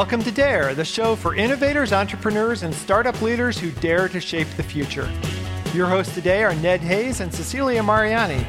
Welcome 0.00 0.22
to 0.22 0.32
Dare, 0.32 0.74
the 0.74 0.82
show 0.82 1.14
for 1.14 1.34
innovators, 1.34 1.92
entrepreneurs, 1.92 2.62
and 2.62 2.74
startup 2.74 3.20
leaders 3.20 3.58
who 3.58 3.70
dare 3.70 4.08
to 4.08 4.18
shape 4.18 4.48
the 4.56 4.62
future. 4.62 5.06
Your 5.74 5.88
hosts 5.88 6.14
today 6.14 6.42
are 6.42 6.54
Ned 6.54 6.80
Hayes 6.80 7.20
and 7.20 7.30
Cecilia 7.30 7.82
Mariani. 7.82 8.46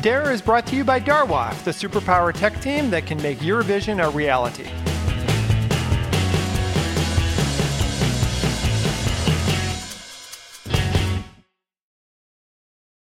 Dare 0.00 0.32
is 0.32 0.42
brought 0.42 0.66
to 0.66 0.74
you 0.74 0.82
by 0.82 0.98
Darwoft, 0.98 1.62
the 1.62 1.70
superpower 1.70 2.34
tech 2.34 2.60
team 2.60 2.90
that 2.90 3.06
can 3.06 3.22
make 3.22 3.40
your 3.40 3.62
vision 3.62 4.00
a 4.00 4.10
reality. 4.10 4.68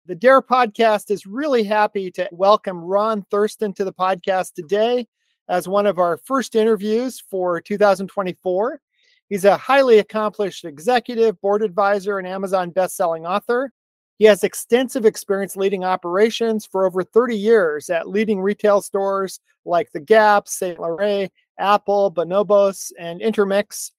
The 0.05 0.15
Dare 0.15 0.41
podcast 0.41 1.11
is 1.11 1.25
really 1.25 1.65
happy 1.65 2.09
to 2.11 2.29
welcome 2.31 2.79
Ron 2.79 3.25
Thurston 3.29 3.73
to 3.73 3.83
the 3.83 3.91
podcast 3.91 4.53
today 4.53 5.07
as 5.47 5.67
one 5.67 5.85
of 5.85 5.99
our 5.99 6.17
first 6.17 6.55
interviews 6.55 7.23
for 7.29 7.61
2024. 7.61 8.79
He's 9.29 9.45
a 9.45 9.57
highly 9.57 9.99
accomplished 9.99 10.65
executive, 10.65 11.39
board 11.41 11.63
advisor, 11.63 12.19
and 12.19 12.27
Amazon 12.27 12.69
best-selling 12.69 13.25
author. 13.25 13.71
He 14.17 14.25
has 14.25 14.43
extensive 14.43 15.05
experience 15.05 15.57
leading 15.57 15.83
operations 15.83 16.65
for 16.65 16.85
over 16.85 17.03
30 17.03 17.35
years 17.35 17.89
at 17.89 18.07
leading 18.07 18.39
retail 18.39 18.81
stores 18.81 19.39
like 19.65 19.91
The 19.91 19.99
Gap, 19.99 20.47
Saint 20.47 20.79
Laurent, 20.79 21.31
Apple, 21.59 22.11
Bonobos, 22.11 22.91
and 22.97 23.21
Intermix. 23.21 23.91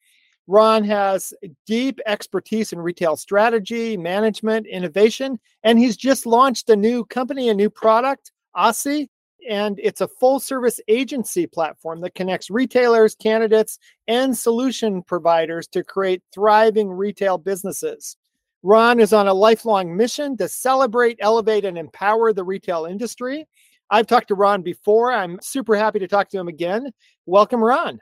Ron 0.46 0.84
has 0.84 1.34
deep 1.66 1.98
expertise 2.06 2.72
in 2.72 2.80
retail 2.80 3.16
strategy, 3.16 3.96
management, 3.96 4.66
innovation, 4.66 5.40
and 5.64 5.78
he's 5.78 5.96
just 5.96 6.24
launched 6.24 6.70
a 6.70 6.76
new 6.76 7.04
company, 7.04 7.48
a 7.48 7.54
new 7.54 7.68
product, 7.68 8.32
OSSY, 8.54 9.10
and 9.48 9.78
it's 9.82 10.00
a 10.00 10.08
full 10.08 10.40
service 10.40 10.80
agency 10.88 11.46
platform 11.46 12.00
that 12.00 12.14
connects 12.14 12.50
retailers, 12.50 13.14
candidates, 13.14 13.78
and 14.08 14.36
solution 14.36 15.02
providers 15.02 15.66
to 15.68 15.84
create 15.84 16.22
thriving 16.32 16.90
retail 16.90 17.38
businesses. 17.38 18.16
Ron 18.62 19.00
is 19.00 19.12
on 19.12 19.28
a 19.28 19.34
lifelong 19.34 19.96
mission 19.96 20.36
to 20.38 20.48
celebrate, 20.48 21.18
elevate, 21.20 21.64
and 21.64 21.78
empower 21.78 22.32
the 22.32 22.44
retail 22.44 22.86
industry. 22.86 23.46
I've 23.90 24.06
talked 24.06 24.28
to 24.28 24.34
Ron 24.34 24.62
before. 24.62 25.12
I'm 25.12 25.38
super 25.40 25.76
happy 25.76 26.00
to 26.00 26.08
talk 26.08 26.28
to 26.30 26.38
him 26.38 26.48
again. 26.48 26.90
Welcome, 27.26 27.62
Ron. 27.62 28.00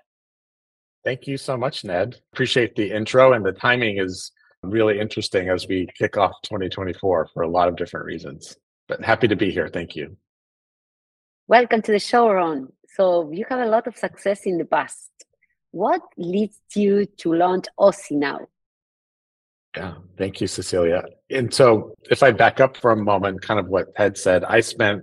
Thank 1.05 1.27
you 1.27 1.37
so 1.37 1.57
much, 1.59 1.85
Ned. 1.85 2.17
Appreciate 2.33 2.75
the 2.77 2.91
intro, 2.91 3.35
and 3.35 3.45
the 3.45 3.53
timing 3.53 3.99
is 3.99 4.33
really 4.63 4.99
interesting 4.99 5.51
as 5.51 5.69
we 5.69 5.87
kick 5.99 6.17
off 6.17 6.33
2024 6.45 7.29
for 7.35 7.43
a 7.43 7.49
lot 7.49 7.69
of 7.69 7.77
different 7.77 8.07
reasons. 8.07 8.57
But 8.89 9.05
happy 9.05 9.29
to 9.29 9.37
be 9.37 9.51
here. 9.51 9.69
Thank 9.69 9.97
you. 9.97 10.17
Welcome 11.47 11.83
to 11.83 11.93
the 11.93 11.99
show, 11.99 12.31
Ron. 12.31 12.73
So 12.97 13.31
you 13.31 13.45
have 13.51 13.61
a 13.61 13.67
lot 13.67 13.87
of 13.87 13.99
success 13.99 14.47
in 14.47 14.57
the 14.57 14.65
past. 14.65 15.11
What 15.73 16.01
leads 16.17 16.59
you 16.75 17.05
to 17.19 17.35
launch 17.35 17.67
OSSY 17.77 18.17
now? 18.17 18.47
Yeah, 19.77 19.97
thank 20.17 20.41
you, 20.41 20.47
Cecilia. 20.47 21.05
And 21.29 21.53
so 21.53 21.97
if 22.11 22.23
I 22.23 22.33
back 22.33 22.61
up 22.61 22.79
for 22.79 22.93
a 22.93 22.97
moment, 22.97 23.43
kind 23.43 23.61
of 23.61 23.69
what 23.69 23.95
Ted 23.95 24.17
said, 24.17 24.43
I 24.45 24.61
spent 24.61 25.03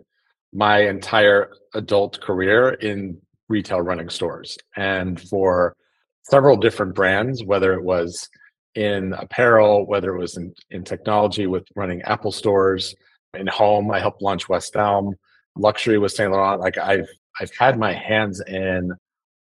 my 0.51 0.79
entire 0.79 1.51
adult 1.75 2.19
career 2.21 2.69
in 2.69 3.21
retail 3.47 3.81
running 3.81 4.09
stores 4.09 4.57
and 4.75 5.21
for 5.21 5.75
several 6.23 6.57
different 6.57 6.95
brands, 6.95 7.43
whether 7.43 7.73
it 7.73 7.83
was 7.83 8.27
in 8.73 9.13
apparel, 9.13 9.85
whether 9.85 10.15
it 10.15 10.19
was 10.19 10.37
in, 10.37 10.55
in 10.71 10.83
technology 10.83 11.45
with 11.45 11.67
running 11.75 12.01
Apple 12.01 12.31
stores, 12.31 12.95
in 13.35 13.45
home, 13.45 13.91
I 13.91 13.99
helped 13.99 14.23
launch 14.23 14.49
West 14.49 14.75
Elm 14.75 15.13
luxury 15.57 15.97
with 15.97 16.11
Saint 16.11 16.31
Laurent. 16.31 16.61
Like 16.61 16.77
I've 16.77 17.07
I've 17.39 17.51
had 17.57 17.79
my 17.79 17.93
hands 17.93 18.41
in 18.47 18.91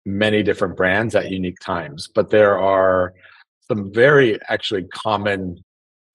many 0.07 0.43
different 0.43 0.77
brands 0.77 1.15
at 1.15 1.31
unique 1.31 1.59
times, 1.61 2.09
but 2.15 2.31
there 2.31 2.59
are 2.59 3.15
some 3.69 3.93
very 3.93 4.39
actually 4.49 4.85
common 4.85 5.63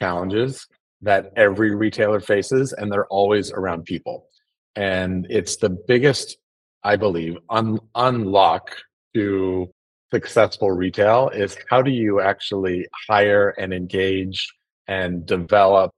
challenges 0.02 0.68
that 1.02 1.31
every 1.36 1.74
retailer 1.75 2.19
faces, 2.19 2.74
and 2.74 2.91
they're 2.91 3.08
always 3.08 3.52
around 3.52 3.86
people. 3.86 4.28
And 4.75 5.25
it's 5.30 5.58
the 5.58 5.69
biggest, 5.69 6.38
I 6.84 6.96
believe, 6.96 7.38
un- 7.50 7.80
unlock 7.96 8.75
to 9.16 9.69
successful 10.12 10.72
retail 10.72 11.30
is 11.30 11.58
how 11.69 11.81
do 11.81 11.92
you 11.92 12.19
actually 12.19 12.88
hire 13.08 13.50
and 13.58 13.74
engage 13.74 14.47
and 14.88 15.25
develop 15.25 15.92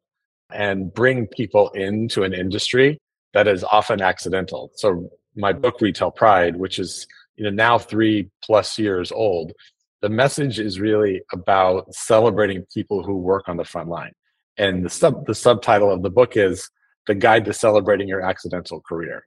and 0.53 0.93
bring 0.93 1.27
people 1.27 1.69
into 1.69 2.23
an 2.23 2.33
industry 2.33 2.97
that 3.33 3.47
is 3.47 3.63
often 3.63 4.01
accidental. 4.01 4.71
So 4.75 5.09
my 5.35 5.51
mm-hmm. 5.51 5.61
book 5.61 5.81
Retail 5.81 6.11
Pride, 6.11 6.55
which 6.55 6.79
is 6.79 7.07
you 7.35 7.43
know 7.43 7.49
now 7.49 7.77
3 7.77 8.29
plus 8.43 8.77
years 8.77 9.11
old, 9.11 9.53
the 10.01 10.09
message 10.09 10.59
is 10.59 10.79
really 10.79 11.21
about 11.31 11.93
celebrating 11.93 12.65
people 12.73 13.03
who 13.03 13.17
work 13.17 13.47
on 13.47 13.57
the 13.57 13.65
front 13.65 13.89
line. 13.89 14.13
And 14.57 14.85
the 14.85 14.89
sub 14.89 15.25
the 15.25 15.35
subtitle 15.35 15.91
of 15.91 16.03
the 16.03 16.09
book 16.09 16.35
is 16.35 16.69
The 17.07 17.15
Guide 17.15 17.45
to 17.45 17.53
Celebrating 17.53 18.07
Your 18.07 18.21
Accidental 18.21 18.81
Career. 18.81 19.23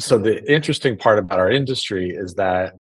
So 0.00 0.18
the 0.18 0.42
interesting 0.50 0.96
part 0.96 1.18
about 1.18 1.38
our 1.38 1.50
industry 1.50 2.10
is 2.10 2.34
that 2.34 2.74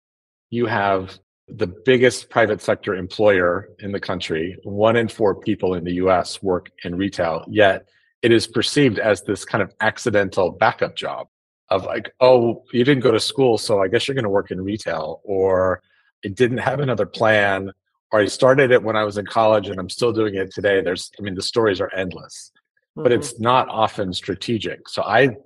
you 0.50 0.66
have 0.66 1.20
the 1.48 1.68
biggest 1.68 2.30
private 2.30 2.62
sector 2.62 2.96
employer 2.96 3.70
in 3.80 3.92
the 3.92 4.00
country. 4.00 4.58
One 4.64 4.96
in 4.96 5.08
four 5.08 5.36
people 5.36 5.74
in 5.74 5.84
the 5.84 5.94
US 5.94 6.42
work 6.42 6.72
in 6.84 6.96
retail, 6.96 7.44
yet 7.50 7.88
it 8.22 8.32
is 8.32 8.48
perceived 8.48 9.00
as 9.00 9.24
this 9.24 9.46
kind 9.46 9.62
of 9.62 9.74
accidental 9.82 10.52
backup 10.52 10.96
job 10.96 11.28
of 11.70 11.86
like, 11.86 12.14
oh, 12.20 12.64
you 12.74 12.84
didn't 12.84 13.04
go 13.04 13.12
to 13.12 13.20
school, 13.20 13.58
so 13.58 13.82
I 13.82 13.88
guess 13.88 14.08
you're 14.08 14.16
going 14.16 14.24
to 14.24 14.30
work 14.30 14.52
in 14.52 14.62
retail, 14.62 15.22
or 15.24 15.82
it 16.22 16.36
didn't 16.36 16.60
have 16.60 16.80
another 16.80 17.06
plan, 17.06 17.72
or 18.12 18.20
I 18.20 18.26
started 18.26 18.72
it 18.72 18.84
when 18.84 18.96
I 18.96 19.04
was 19.06 19.18
in 19.18 19.26
college 19.26 19.70
and 19.70 19.80
I'm 19.80 19.90
still 19.90 20.12
doing 20.12 20.36
it 20.36 20.54
today. 20.54 20.82
There's, 20.82 21.10
I 21.18 21.24
mean, 21.24 21.34
the 21.34 21.42
stories 21.42 21.80
are 21.80 21.92
endless, 21.94 22.52
mm-hmm. 22.98 23.04
but 23.04 23.12
it's 23.12 23.40
not 23.40 23.70
often 23.70 24.14
strategic. 24.14 24.90
So 24.90 25.02
I 25.04 25.38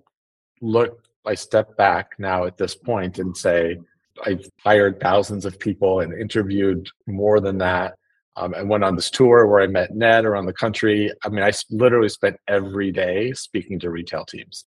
look, 0.62 1.03
I 1.25 1.35
step 1.35 1.78
back 1.78 2.14
now 2.18 2.46
at 2.46 2.58
this 2.58 2.75
point 2.75 3.19
and 3.19 3.35
say, 3.38 3.78
I've 4.25 4.47
hired 4.64 5.00
thousands 5.00 5.46
of 5.46 5.59
people 5.59 6.00
and 6.00 6.14
interviewed 6.14 6.88
more 7.06 7.40
than 7.40 7.58
that 7.59 7.97
um, 8.38 8.53
I 8.53 8.63
went 8.63 8.84
on 8.84 8.96
this 8.96 9.09
tour 9.09 9.47
where 9.47 9.62
I 9.62 9.68
met 9.68 9.96
Ned 9.96 10.25
around 10.25 10.46
the 10.46 10.53
country. 10.53 11.12
I 11.23 11.29
mean, 11.29 11.44
I 11.44 11.51
literally 11.69 12.09
spent 12.09 12.38
every 12.47 12.91
day 12.91 13.31
speaking 13.34 13.79
to 13.79 13.90
retail 13.90 14.25
teams. 14.25 14.66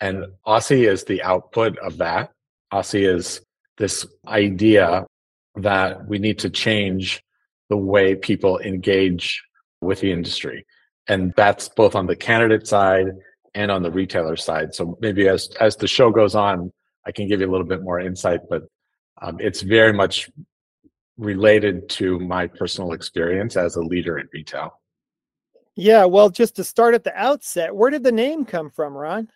And 0.00 0.26
OSSY 0.44 0.84
is 0.84 1.04
the 1.04 1.22
output 1.22 1.78
of 1.78 1.96
that. 1.98 2.30
OSSY 2.72 3.04
is 3.04 3.40
this 3.78 4.06
idea 4.26 5.06
that 5.56 6.06
we 6.06 6.18
need 6.18 6.38
to 6.40 6.50
change 6.50 7.22
the 7.70 7.76
way 7.76 8.14
people 8.14 8.58
engage 8.58 9.42
with 9.80 10.00
the 10.00 10.12
industry. 10.12 10.66
And 11.08 11.32
that's 11.36 11.68
both 11.68 11.94
on 11.94 12.06
the 12.06 12.16
candidate 12.16 12.66
side 12.66 13.06
and 13.54 13.70
on 13.70 13.82
the 13.82 13.90
retailer 13.90 14.36
side. 14.36 14.74
So 14.74 14.98
maybe 15.00 15.28
as, 15.28 15.48
as 15.60 15.76
the 15.76 15.88
show 15.88 16.10
goes 16.10 16.34
on, 16.34 16.70
I 17.06 17.12
can 17.12 17.28
give 17.28 17.40
you 17.40 17.48
a 17.48 17.52
little 17.52 17.66
bit 17.66 17.82
more 17.82 18.00
insight, 18.00 18.40
but 18.50 18.64
um, 19.22 19.38
it's 19.40 19.62
very 19.62 19.92
much 19.92 20.28
related 21.18 21.88
to 21.88 22.18
my 22.20 22.46
personal 22.46 22.92
experience 22.92 23.56
as 23.56 23.76
a 23.76 23.80
leader 23.80 24.18
in 24.18 24.28
retail. 24.32 24.80
Yeah, 25.74 26.04
well, 26.06 26.30
just 26.30 26.56
to 26.56 26.64
start 26.64 26.94
at 26.94 27.04
the 27.04 27.14
outset, 27.14 27.74
where 27.74 27.90
did 27.90 28.02
the 28.02 28.12
name 28.12 28.44
come 28.44 28.70
from, 28.70 28.94
Ron? 28.94 29.28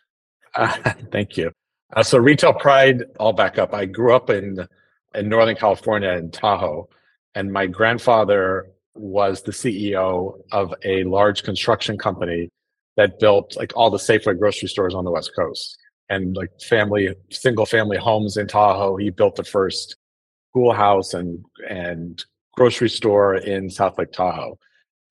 Uh, 0.55 0.93
thank 1.13 1.37
you. 1.37 1.53
Uh, 1.95 2.03
so, 2.03 2.19
Retail 2.19 2.55
Pride, 2.55 3.05
I'll 3.19 3.33
back 3.33 3.59
up. 3.59 3.75
I 3.75 3.85
grew 3.87 4.15
up 4.15 4.31
in 4.31 4.67
in 5.15 5.29
Northern 5.29 5.57
California 5.57 6.11
in 6.11 6.31
Tahoe, 6.31 6.89
and 7.35 7.53
my 7.53 7.67
grandfather 7.67 8.71
was 8.95 9.43
the 9.43 9.53
CEO 9.53 10.41
of 10.53 10.75
a 10.85 11.05
large 11.05 11.43
construction 11.43 11.99
company 11.99 12.49
that 12.97 13.19
built 13.19 13.57
like 13.57 13.73
all 13.77 13.91
the 13.91 13.99
Safeway 13.99 14.39
grocery 14.39 14.69
stores 14.69 14.95
on 14.95 15.05
the 15.05 15.11
West 15.11 15.33
Coast 15.35 15.79
and 16.09 16.37
like 16.37 16.51
family 16.61 17.15
single 17.31 17.67
family 17.67 17.97
homes 17.97 18.37
in 18.37 18.47
Tahoe. 18.47 18.97
He 18.97 19.11
built 19.11 19.37
the 19.37 19.45
first 19.45 19.97
schoolhouse 20.51 21.15
and 21.15 21.45
and 21.69 22.25
grocery 22.55 22.89
store 22.89 23.37
in 23.37 23.71
South 23.71 23.99
Lake 23.99 24.13
Tahoe. 24.13 24.59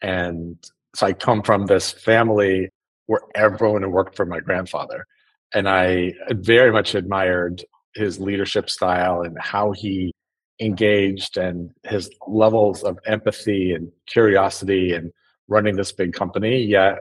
And 0.01 0.57
so 0.95 1.07
I 1.07 1.13
come 1.13 1.41
from 1.41 1.65
this 1.65 1.91
family 1.91 2.69
where 3.07 3.21
everyone 3.36 3.89
worked 3.91 4.15
for 4.15 4.25
my 4.25 4.39
grandfather. 4.39 5.06
And 5.53 5.68
I 5.68 6.13
very 6.31 6.71
much 6.71 6.94
admired 6.94 7.63
his 7.95 8.19
leadership 8.19 8.69
style 8.69 9.21
and 9.21 9.36
how 9.39 9.71
he 9.71 10.13
engaged 10.59 11.38
and 11.38 11.71
his 11.83 12.09
levels 12.27 12.83
of 12.83 13.00
empathy 13.07 13.74
and 13.74 13.92
curiosity 14.06 14.94
and 14.94 15.12
running 15.47 15.75
this 15.75 15.92
big 15.92 16.13
company, 16.13 16.62
yet 16.62 17.00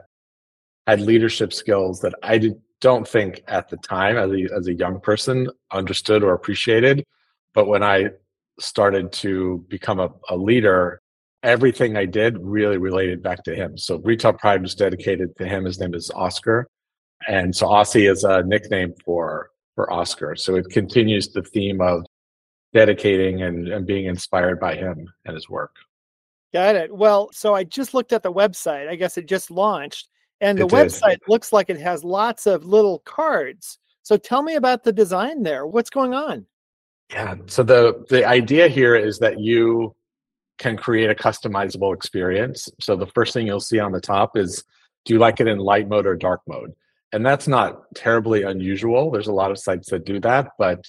had 0.87 1.01
leadership 1.01 1.53
skills 1.53 2.01
that 2.01 2.15
I 2.23 2.39
did, 2.39 2.59
don't 2.81 3.07
think 3.07 3.43
at 3.47 3.69
the 3.69 3.77
time 3.77 4.17
as 4.17 4.31
a, 4.31 4.55
as 4.55 4.67
a 4.67 4.73
young 4.73 4.99
person 4.99 5.47
understood 5.71 6.23
or 6.23 6.33
appreciated. 6.33 7.05
But 7.53 7.67
when 7.67 7.83
I 7.83 8.09
started 8.59 9.11
to 9.13 9.65
become 9.69 9.99
a, 9.99 10.09
a 10.29 10.35
leader, 10.37 11.01
everything 11.43 11.95
I 11.97 12.05
did 12.05 12.37
really 12.39 12.77
related 12.77 13.23
back 13.23 13.43
to 13.45 13.55
him. 13.55 13.77
So 13.77 13.97
Retail 13.99 14.33
Pride 14.33 14.61
was 14.61 14.75
dedicated 14.75 15.35
to 15.37 15.47
him. 15.47 15.65
His 15.65 15.79
name 15.79 15.93
is 15.93 16.11
Oscar. 16.15 16.67
And 17.27 17.55
so 17.55 17.67
OSSY 17.67 18.07
is 18.07 18.23
a 18.23 18.43
nickname 18.43 18.93
for 19.05 19.49
for 19.75 19.91
Oscar. 19.91 20.35
So 20.35 20.55
it 20.55 20.69
continues 20.69 21.29
the 21.29 21.41
theme 21.41 21.79
of 21.79 22.05
dedicating 22.73 23.41
and, 23.43 23.67
and 23.67 23.85
being 23.85 24.05
inspired 24.05 24.59
by 24.59 24.75
him 24.75 25.07
and 25.25 25.35
his 25.35 25.49
work. 25.49 25.75
Got 26.53 26.75
it. 26.75 26.93
Well, 26.93 27.29
so 27.31 27.53
I 27.53 27.63
just 27.63 27.93
looked 27.93 28.11
at 28.11 28.23
the 28.23 28.31
website. 28.31 28.89
I 28.89 28.95
guess 28.95 29.17
it 29.17 29.25
just 29.25 29.51
launched, 29.51 30.09
and 30.41 30.57
the 30.57 30.65
It 30.65 30.71
website 30.71 31.19
did. 31.19 31.29
looks 31.29 31.53
like 31.53 31.69
it 31.69 31.79
has 31.79 32.03
lots 32.03 32.47
of 32.47 32.65
little 32.65 32.99
cards. 32.99 33.79
So 34.03 34.17
tell 34.17 34.41
me 34.41 34.55
about 34.55 34.83
the 34.83 34.91
design 34.91 35.43
there. 35.43 35.67
What's 35.67 35.89
going 35.89 36.13
on? 36.13 36.45
Yeah. 37.11 37.35
So 37.47 37.63
the 37.63 38.05
the 38.09 38.25
idea 38.25 38.67
here 38.67 38.95
is 38.95 39.19
that 39.19 39.39
you 39.39 39.95
can 40.57 40.77
create 40.77 41.09
a 41.09 41.15
customizable 41.15 41.93
experience. 41.95 42.69
So 42.79 42.95
the 42.95 43.07
first 43.07 43.33
thing 43.33 43.47
you'll 43.47 43.61
see 43.61 43.79
on 43.79 43.91
the 43.91 44.01
top 44.01 44.37
is 44.37 44.63
do 45.05 45.13
you 45.13 45.19
like 45.19 45.39
it 45.39 45.47
in 45.47 45.57
light 45.57 45.87
mode 45.87 46.05
or 46.05 46.15
dark 46.15 46.41
mode? 46.47 46.73
And 47.11 47.25
that's 47.25 47.47
not 47.47 47.81
terribly 47.95 48.43
unusual. 48.43 49.09
There's 49.09 49.27
a 49.27 49.33
lot 49.33 49.49
of 49.49 49.57
sites 49.57 49.89
that 49.89 50.05
do 50.05 50.19
that, 50.19 50.51
but 50.59 50.85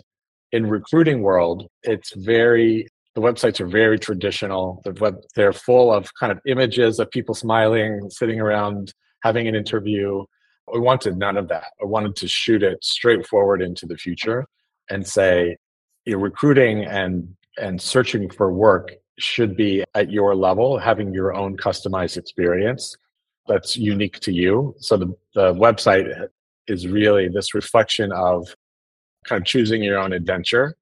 in 0.53 0.67
recruiting 0.67 1.23
world, 1.23 1.69
it's 1.85 2.13
very 2.15 2.89
the 3.15 3.21
websites 3.21 3.61
are 3.61 3.67
very 3.67 3.99
traditional. 3.99 4.83
The 4.85 4.93
web 4.93 5.17
they're 5.35 5.53
full 5.53 5.93
of 5.93 6.13
kind 6.15 6.33
of 6.33 6.41
images 6.47 6.99
of 6.99 7.11
people 7.11 7.35
smiling, 7.35 8.11
sitting 8.11 8.41
around 8.41 8.93
having 9.23 9.49
an 9.49 9.55
interview. 9.55 10.25
We 10.73 10.81
wanted 10.81 11.17
none 11.17 11.37
of 11.37 11.49
that. 11.49 11.67
I 11.81 11.87
wanted 11.87 12.15
to 12.17 12.29
shoot 12.29 12.63
it 12.63 12.85
straight 12.85 13.27
forward 13.27 13.63
into 13.63 13.87
the 13.87 13.97
future 13.97 14.47
and 14.89 15.07
say 15.07 15.57
you're 16.05 16.19
recruiting 16.19 16.85
and 16.85 17.35
and 17.59 17.81
searching 17.81 18.31
for 18.31 18.53
work 18.53 18.93
should 19.19 19.57
be 19.57 19.85
at 19.95 20.11
your 20.11 20.35
level, 20.35 20.79
having 20.79 21.13
your 21.13 21.35
own 21.35 21.57
customized 21.57 22.17
experience 22.17 22.97
that's 23.47 23.77
unique 23.77 24.21
to 24.21 24.33
you. 24.33 24.75
So 24.79 24.97
the, 24.97 25.07
the 25.35 25.53
website 25.55 26.29
is 26.69 26.87
really 26.87 27.29
this 27.29 27.55
reflection 27.55 28.13
of 28.13 28.55
kind 29.25 29.43
of 29.43 29.47
choosing 29.47 29.83
your 29.83 29.99
own 29.99 30.13
adventure 30.13 30.77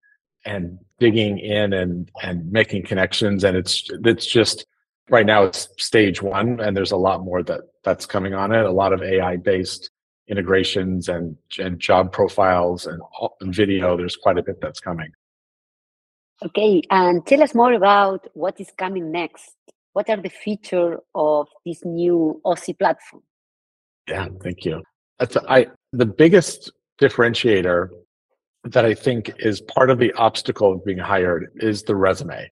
and 0.44 0.78
digging 0.98 1.38
in 1.38 1.72
and 1.72 2.10
and 2.22 2.50
making 2.50 2.84
connections. 2.84 3.44
And 3.44 3.56
it's 3.56 3.88
it's 4.04 4.26
just 4.26 4.66
right 5.08 5.26
now 5.26 5.44
it's 5.44 5.68
stage 5.78 6.22
one, 6.22 6.60
and 6.60 6.76
there's 6.76 6.92
a 6.92 6.96
lot 6.96 7.24
more 7.24 7.42
that 7.44 7.62
that's 7.84 8.06
coming 8.06 8.34
on 8.34 8.52
it. 8.52 8.64
A 8.64 8.70
lot 8.70 8.92
of 8.92 9.02
AI 9.02 9.36
based 9.36 9.90
integrations 10.28 11.08
and 11.08 11.36
and 11.58 11.78
job 11.80 12.12
profiles 12.12 12.86
and, 12.86 13.00
and 13.40 13.54
video. 13.54 13.96
There's 13.96 14.16
quite 14.16 14.38
a 14.38 14.42
bit 14.42 14.60
that's 14.60 14.80
coming. 14.80 15.10
Okay, 16.44 16.82
and 16.90 17.26
tell 17.26 17.42
us 17.42 17.54
more 17.54 17.72
about 17.72 18.28
what 18.34 18.60
is 18.60 18.70
coming 18.76 19.10
next. 19.10 19.56
What 19.92 20.08
are 20.08 20.16
the 20.16 20.28
features 20.28 20.98
of 21.14 21.48
this 21.66 21.84
new 21.84 22.40
OSSY 22.44 22.74
platform? 22.74 23.22
Yeah, 24.08 24.28
thank 24.42 24.64
you. 24.64 24.82
That's 25.18 25.36
I 25.36 25.66
the 25.92 26.06
biggest 26.06 26.70
differentiator 27.00 27.88
that 28.64 28.84
I 28.84 28.94
think 28.94 29.32
is 29.38 29.60
part 29.62 29.90
of 29.90 29.98
the 29.98 30.12
obstacle 30.12 30.72
of 30.72 30.84
being 30.84 30.98
hired 30.98 31.50
is 31.56 31.82
the 31.82 31.96
resume. 31.96 32.50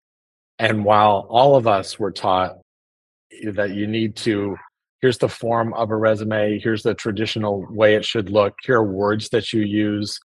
And 0.59 0.85
while 0.85 1.25
all 1.29 1.55
of 1.55 1.67
us 1.67 1.97
were 1.97 2.11
taught 2.11 2.57
that 3.53 3.71
you 3.71 3.87
need 3.87 4.15
to 4.17 4.55
here's 5.01 5.17
the 5.17 5.29
form 5.29 5.73
of 5.73 5.89
a 5.89 5.95
resume, 5.95 6.59
here's 6.59 6.83
the 6.83 6.93
traditional 6.93 7.65
way 7.69 7.95
it 7.95 8.05
should 8.05 8.29
look, 8.29 8.53
here 8.63 8.77
are 8.77 8.91
words 8.91 9.29
that 9.29 9.51
you 9.51 9.61
use, 9.61 10.19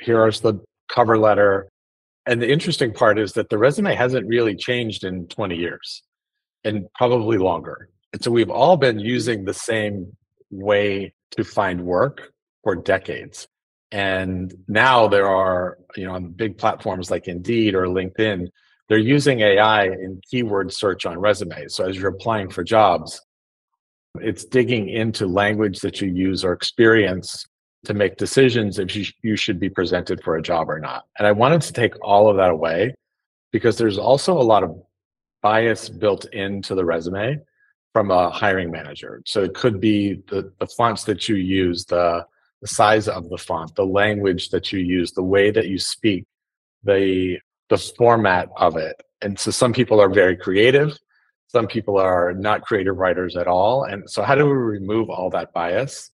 here 0.00 0.26
is 0.26 0.40
the 0.40 0.54
cover 0.88 1.18
letter. 1.18 1.68
And 2.26 2.40
the 2.40 2.50
interesting 2.50 2.92
part 2.92 3.18
is 3.18 3.32
that 3.32 3.50
the 3.50 3.58
resume 3.58 3.94
hasn't 3.94 4.26
really 4.28 4.54
changed 4.54 5.02
in 5.02 5.26
20 5.26 5.56
years 5.56 6.02
and 6.64 6.86
probably 6.94 7.38
longer. 7.38 7.88
And 8.12 8.22
so 8.22 8.30
we've 8.30 8.50
all 8.50 8.76
been 8.76 9.00
using 9.00 9.44
the 9.44 9.54
same 9.54 10.16
way 10.50 11.14
to 11.32 11.42
find 11.44 11.84
work 11.84 12.32
for 12.62 12.76
decades. 12.76 13.48
And 13.90 14.54
now 14.68 15.08
there 15.08 15.28
are, 15.28 15.78
you 15.96 16.06
know, 16.06 16.14
on 16.14 16.28
big 16.28 16.58
platforms 16.58 17.10
like 17.10 17.26
Indeed 17.26 17.74
or 17.74 17.86
LinkedIn, 17.86 18.48
they're 18.88 18.98
using 18.98 19.40
AI 19.40 19.86
in 19.86 20.20
keyword 20.30 20.72
search 20.72 21.06
on 21.06 21.18
resumes. 21.18 21.74
So 21.74 21.88
as 21.88 21.96
you're 21.96 22.10
applying 22.10 22.50
for 22.50 22.62
jobs, 22.62 23.20
it's 24.20 24.44
digging 24.44 24.88
into 24.88 25.26
language 25.26 25.80
that 25.80 26.00
you 26.00 26.08
use 26.08 26.44
or 26.44 26.52
experience 26.52 27.46
to 27.84 27.94
make 27.94 28.16
decisions 28.16 28.78
if 28.78 28.94
you, 28.94 29.04
you 29.22 29.36
should 29.36 29.58
be 29.58 29.68
presented 29.68 30.22
for 30.22 30.36
a 30.36 30.42
job 30.42 30.68
or 30.68 30.78
not. 30.78 31.04
And 31.18 31.26
I 31.26 31.32
wanted 31.32 31.62
to 31.62 31.72
take 31.72 31.94
all 32.02 32.28
of 32.28 32.36
that 32.36 32.50
away 32.50 32.94
because 33.50 33.76
there's 33.76 33.98
also 33.98 34.38
a 34.38 34.42
lot 34.42 34.62
of 34.62 34.80
bias 35.42 35.88
built 35.88 36.26
into 36.26 36.74
the 36.74 36.84
resume 36.84 37.40
from 37.92 38.10
a 38.10 38.30
hiring 38.30 38.70
manager. 38.70 39.22
So 39.26 39.42
it 39.42 39.54
could 39.54 39.80
be 39.80 40.22
the, 40.28 40.52
the 40.60 40.66
fonts 40.66 41.04
that 41.04 41.28
you 41.28 41.36
use, 41.36 41.84
the, 41.84 42.24
the 42.60 42.68
size 42.68 43.08
of 43.08 43.28
the 43.28 43.38
font, 43.38 43.74
the 43.74 43.84
language 43.84 44.50
that 44.50 44.72
you 44.72 44.78
use, 44.78 45.12
the 45.12 45.22
way 45.22 45.50
that 45.50 45.66
you 45.66 45.78
speak, 45.78 46.24
the 46.84 47.38
the 47.72 47.78
format 47.78 48.50
of 48.56 48.76
it. 48.76 49.02
And 49.22 49.38
so 49.38 49.50
some 49.50 49.72
people 49.72 49.98
are 49.98 50.10
very 50.10 50.36
creative, 50.36 50.98
some 51.52 51.66
people 51.66 51.98
are 51.98 52.32
not 52.32 52.62
creative 52.62 52.96
writers 52.96 53.36
at 53.36 53.46
all. 53.46 53.84
And 53.84 54.08
so 54.08 54.22
how 54.22 54.34
do 54.34 54.46
we 54.46 54.52
remove 54.52 55.10
all 55.10 55.28
that 55.30 55.52
bias? 55.52 56.10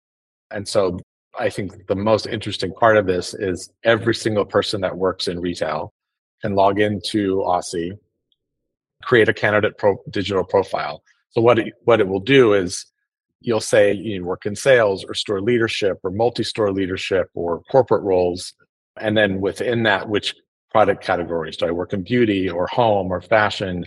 And 0.50 0.66
so 0.66 0.98
I 1.38 1.48
think 1.48 1.86
the 1.86 1.94
most 1.94 2.26
interesting 2.26 2.72
part 2.74 2.96
of 2.96 3.06
this 3.06 3.34
is 3.34 3.70
every 3.84 4.14
single 4.14 4.44
person 4.44 4.80
that 4.80 4.96
works 4.96 5.28
in 5.28 5.40
retail 5.40 5.92
can 6.42 6.56
log 6.56 6.80
into 6.80 7.42
OSSY, 7.44 7.92
create 9.04 9.28
a 9.28 9.34
candidate 9.34 9.78
pro- 9.78 10.02
digital 10.10 10.44
profile. 10.44 11.02
So 11.30 11.40
what 11.40 11.60
it, 11.60 11.72
what 11.84 12.00
it 12.00 12.08
will 12.08 12.20
do 12.20 12.54
is 12.54 12.86
you'll 13.40 13.60
say 13.60 13.92
you 13.92 14.24
work 14.24 14.44
in 14.44 14.56
sales 14.56 15.04
or 15.04 15.14
store 15.14 15.40
leadership 15.40 15.98
or 16.02 16.10
multi-store 16.10 16.72
leadership 16.72 17.28
or 17.34 17.62
corporate 17.70 18.02
roles, 18.02 18.54
and 19.00 19.16
then 19.16 19.40
within 19.40 19.84
that, 19.84 20.08
which 20.08 20.34
product 20.72 21.04
categories 21.04 21.56
do 21.56 21.66
I 21.66 21.70
work 21.70 21.92
in 21.92 22.02
beauty 22.02 22.50
or 22.50 22.66
home 22.66 23.12
or 23.12 23.20
fashion, 23.20 23.86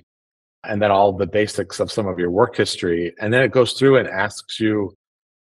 and 0.63 0.81
then 0.81 0.91
all 0.91 1.13
the 1.13 1.27
basics 1.27 1.79
of 1.79 1.91
some 1.91 2.07
of 2.07 2.19
your 2.19 2.31
work 2.31 2.55
history, 2.55 3.13
and 3.19 3.33
then 3.33 3.41
it 3.41 3.51
goes 3.51 3.73
through 3.73 3.97
and 3.97 4.07
asks 4.07 4.59
you 4.59 4.95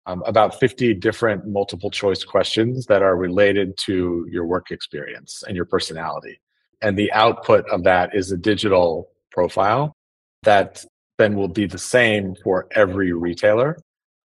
um, 0.07 0.23
about 0.27 0.59
50 0.59 0.95
different 0.95 1.47
multiple 1.47 1.91
choice 1.91 2.25
questions 2.25 2.87
that 2.87 3.03
are 3.03 3.17
related 3.17 3.77
to 3.79 4.27
your 4.31 4.47
work 4.47 4.71
experience 4.71 5.45
and 5.47 5.55
your 5.55 5.67
personality. 5.67 6.41
And 6.83 6.99
the 6.99 7.13
output 7.13 7.69
of 7.71 7.85
that 7.85 8.15
is 8.15 8.33
a 8.33 8.37
digital 8.37 9.11
profile 9.31 9.95
that 10.43 10.85
then 11.19 11.37
will 11.37 11.49
be 11.49 11.67
the 11.67 11.79
same 11.79 12.35
for 12.43 12.67
every 12.73 13.13
retailer 13.13 13.77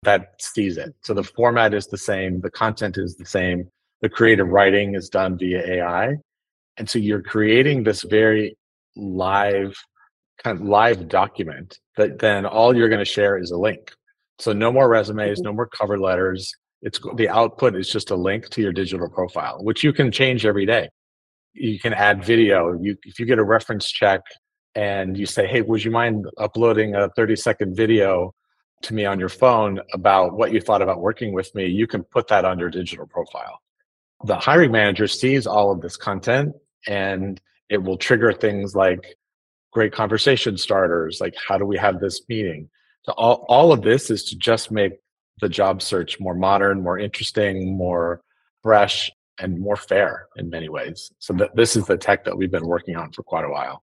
that 0.02 0.34
sees 0.38 0.78
it. 0.78 0.94
So 1.02 1.12
the 1.12 1.22
format 1.22 1.74
is 1.74 1.86
the 1.86 1.98
same, 1.98 2.40
the 2.40 2.50
content 2.50 2.96
is 2.96 3.16
the 3.16 3.26
same, 3.26 3.68
the 4.00 4.08
creative 4.08 4.48
writing 4.48 4.94
is 4.94 5.08
done 5.08 5.36
via 5.36 5.60
AI. 5.66 6.14
And 6.78 6.88
so 6.88 6.98
you're 6.98 7.22
creating 7.22 7.82
this 7.82 8.02
very 8.02 8.56
live 8.94 9.76
kind 10.46 10.60
of 10.60 10.64
live 10.64 11.08
document 11.08 11.80
that 11.96 12.20
then 12.20 12.46
all 12.46 12.76
you're 12.76 12.88
going 12.88 13.00
to 13.00 13.12
share 13.18 13.36
is 13.36 13.50
a 13.50 13.56
link. 13.56 13.90
So 14.38 14.52
no 14.52 14.70
more 14.70 14.88
resumes, 14.88 15.38
mm-hmm. 15.38 15.46
no 15.46 15.52
more 15.54 15.66
cover 15.66 15.98
letters. 15.98 16.52
It's 16.82 17.00
the 17.16 17.28
output 17.28 17.74
is 17.74 17.90
just 17.90 18.12
a 18.12 18.14
link 18.14 18.48
to 18.50 18.62
your 18.62 18.72
digital 18.72 19.08
profile, 19.08 19.58
which 19.64 19.82
you 19.82 19.92
can 19.92 20.12
change 20.12 20.46
every 20.46 20.64
day. 20.64 20.88
You 21.52 21.80
can 21.80 21.94
add 21.94 22.24
video. 22.24 22.78
You 22.80 22.96
if 23.02 23.18
you 23.18 23.26
get 23.26 23.38
a 23.40 23.44
reference 23.44 23.90
check 23.90 24.20
and 24.76 25.16
you 25.16 25.26
say, 25.26 25.48
"Hey, 25.48 25.62
would 25.62 25.82
you 25.82 25.90
mind 25.90 26.26
uploading 26.38 26.94
a 26.94 27.08
30 27.16 27.34
second 27.34 27.74
video 27.74 28.32
to 28.82 28.94
me 28.94 29.04
on 29.04 29.18
your 29.18 29.30
phone 29.30 29.80
about 29.94 30.34
what 30.34 30.52
you 30.52 30.60
thought 30.60 30.82
about 30.82 31.00
working 31.00 31.32
with 31.32 31.52
me?" 31.56 31.66
You 31.66 31.86
can 31.88 32.04
put 32.04 32.28
that 32.28 32.44
on 32.44 32.58
your 32.58 32.70
digital 32.70 33.06
profile. 33.06 33.58
The 34.24 34.36
hiring 34.36 34.70
manager 34.70 35.08
sees 35.08 35.46
all 35.46 35.72
of 35.72 35.80
this 35.80 35.96
content 35.96 36.54
and 36.86 37.40
it 37.68 37.82
will 37.82 37.96
trigger 37.96 38.32
things 38.32 38.76
like 38.76 39.16
great 39.76 39.92
conversation 39.92 40.56
starters, 40.56 41.20
like 41.20 41.34
how 41.46 41.58
do 41.58 41.66
we 41.66 41.76
have 41.76 42.00
this 42.00 42.22
meeting? 42.30 42.66
So 43.02 43.12
all, 43.12 43.44
all 43.46 43.72
of 43.72 43.82
this 43.82 44.10
is 44.10 44.24
to 44.30 44.34
just 44.34 44.70
make 44.70 44.92
the 45.42 45.50
job 45.50 45.82
search 45.82 46.18
more 46.18 46.34
modern, 46.34 46.82
more 46.82 46.98
interesting, 46.98 47.76
more 47.76 48.22
fresh, 48.62 49.12
and 49.38 49.60
more 49.60 49.76
fair 49.76 50.28
in 50.36 50.48
many 50.48 50.70
ways. 50.70 51.12
So 51.18 51.34
th- 51.34 51.50
this 51.54 51.76
is 51.76 51.84
the 51.84 51.98
tech 51.98 52.24
that 52.24 52.34
we've 52.38 52.50
been 52.50 52.66
working 52.66 52.96
on 52.96 53.12
for 53.12 53.22
quite 53.22 53.44
a 53.44 53.50
while. 53.50 53.82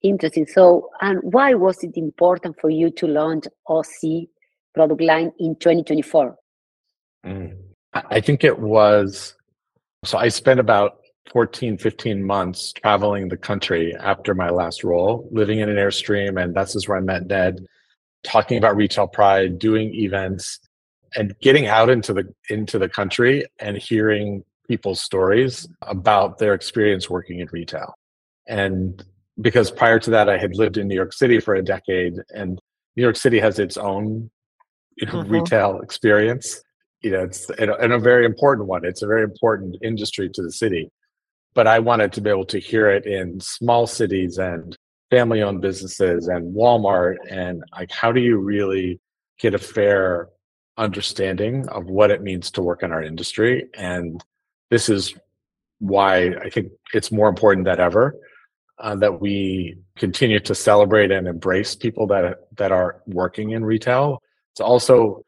Interesting. 0.00 0.46
So, 0.46 0.88
and 1.02 1.18
why 1.22 1.52
was 1.52 1.84
it 1.84 1.98
important 1.98 2.58
for 2.58 2.70
you 2.70 2.88
to 2.92 3.06
launch 3.06 3.44
OSSY 3.68 4.30
product 4.74 5.02
line 5.02 5.32
in 5.38 5.54
2024? 5.56 6.34
Mm. 7.26 7.58
I 7.92 8.22
think 8.22 8.42
it 8.42 8.58
was, 8.58 9.34
so 10.02 10.16
I 10.16 10.28
spent 10.28 10.60
about 10.60 11.03
14, 11.30 11.78
15 11.78 12.22
months 12.22 12.72
traveling 12.72 13.28
the 13.28 13.36
country 13.36 13.94
after 13.96 14.34
my 14.34 14.50
last 14.50 14.84
role, 14.84 15.28
living 15.32 15.60
in 15.60 15.68
an 15.68 15.76
Airstream. 15.76 16.42
And 16.42 16.54
that's 16.54 16.74
just 16.74 16.88
where 16.88 16.98
I 16.98 17.00
met 17.00 17.26
Ned, 17.26 17.66
talking 18.22 18.58
about 18.58 18.76
retail 18.76 19.06
pride, 19.06 19.58
doing 19.58 19.94
events 19.94 20.60
and 21.16 21.34
getting 21.40 21.66
out 21.66 21.88
into 21.88 22.12
the, 22.12 22.32
into 22.50 22.78
the 22.78 22.88
country 22.88 23.44
and 23.58 23.76
hearing 23.76 24.44
people's 24.68 25.00
stories 25.00 25.68
about 25.82 26.38
their 26.38 26.54
experience 26.54 27.08
working 27.08 27.40
in 27.40 27.48
retail. 27.52 27.94
And 28.46 29.02
because 29.40 29.70
prior 29.70 29.98
to 30.00 30.10
that, 30.10 30.28
I 30.28 30.36
had 30.38 30.56
lived 30.56 30.76
in 30.76 30.88
New 30.88 30.94
York 30.94 31.12
City 31.12 31.40
for 31.40 31.54
a 31.54 31.62
decade 31.62 32.14
and 32.34 32.60
New 32.96 33.02
York 33.02 33.16
City 33.16 33.38
has 33.40 33.58
its 33.58 33.76
own 33.76 34.30
you 34.96 35.06
know, 35.06 35.24
Mhm. 35.24 35.30
retail 35.30 35.80
experience. 35.80 36.62
You 37.02 37.10
know, 37.10 37.24
it's 37.24 37.50
and 37.50 37.92
a 37.92 37.98
very 37.98 38.24
important 38.24 38.68
one. 38.68 38.84
It's 38.84 39.02
a 39.02 39.06
very 39.06 39.24
important 39.24 39.76
industry 39.82 40.30
to 40.30 40.42
the 40.42 40.52
city 40.52 40.90
but 41.54 41.66
I 41.66 41.78
wanted 41.78 42.12
to 42.14 42.20
be 42.20 42.30
able 42.30 42.46
to 42.46 42.58
hear 42.58 42.90
it 42.90 43.06
in 43.06 43.40
small 43.40 43.86
cities 43.86 44.38
and 44.38 44.76
family 45.10 45.42
owned 45.42 45.60
businesses 45.60 46.26
and 46.26 46.54
Walmart. 46.54 47.16
And 47.30 47.62
like, 47.72 47.92
how 47.92 48.10
do 48.10 48.20
you 48.20 48.38
really 48.38 49.00
get 49.38 49.54
a 49.54 49.58
fair 49.58 50.28
understanding 50.76 51.68
of 51.68 51.86
what 51.86 52.10
it 52.10 52.22
means 52.22 52.50
to 52.52 52.62
work 52.62 52.82
in 52.82 52.90
our 52.90 53.02
industry? 53.02 53.68
And 53.74 54.22
this 54.70 54.88
is 54.88 55.14
why 55.78 56.34
I 56.42 56.50
think 56.50 56.72
it's 56.92 57.12
more 57.12 57.28
important 57.28 57.66
than 57.66 57.78
ever 57.78 58.16
uh, 58.78 58.96
that 58.96 59.20
we 59.20 59.78
continue 59.96 60.40
to 60.40 60.54
celebrate 60.54 61.12
and 61.12 61.28
embrace 61.28 61.76
people 61.76 62.08
that 62.08 62.48
that 62.56 62.72
are 62.72 63.02
working 63.06 63.50
in 63.50 63.64
retail. 63.64 64.20
It's 64.52 64.60
also, 64.60 65.24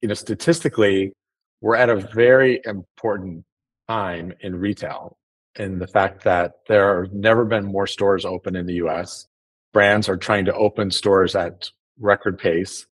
you 0.00 0.08
know, 0.08 0.14
statistically, 0.14 1.12
we're 1.60 1.76
at 1.76 1.90
a 1.90 1.96
very 1.96 2.62
important 2.64 3.44
time 3.88 4.32
in 4.40 4.56
retail 4.56 5.17
in 5.58 5.78
the 5.78 5.86
fact 5.86 6.24
that 6.24 6.52
there 6.68 7.04
have 7.04 7.12
never 7.12 7.44
been 7.44 7.66
more 7.66 7.86
stores 7.86 8.24
open 8.24 8.56
in 8.56 8.66
the 8.66 8.74
US. 8.74 9.26
Brands 9.72 10.08
are 10.08 10.16
trying 10.16 10.44
to 10.46 10.54
open 10.54 10.90
stores 10.90 11.34
at 11.34 11.70
record 11.98 12.38
pace. 12.38 12.86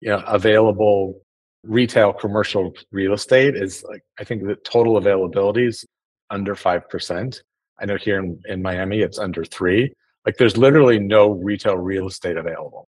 You 0.00 0.10
know, 0.10 0.22
available 0.26 1.22
retail 1.62 2.12
commercial 2.12 2.72
real 2.90 3.12
estate 3.12 3.54
is 3.56 3.84
like, 3.88 4.02
I 4.18 4.24
think 4.24 4.44
the 4.44 4.56
total 4.56 4.96
availability 4.96 5.66
is 5.66 5.84
under 6.30 6.54
5%. 6.54 7.40
I 7.78 7.84
know 7.84 7.96
here 7.96 8.18
in, 8.18 8.40
in 8.46 8.62
Miami, 8.62 9.00
it's 9.00 9.18
under 9.18 9.44
three. 9.44 9.92
Like 10.24 10.38
there's 10.38 10.56
literally 10.56 10.98
no 10.98 11.30
retail 11.30 11.76
real 11.76 12.06
estate 12.06 12.36
available 12.36 12.88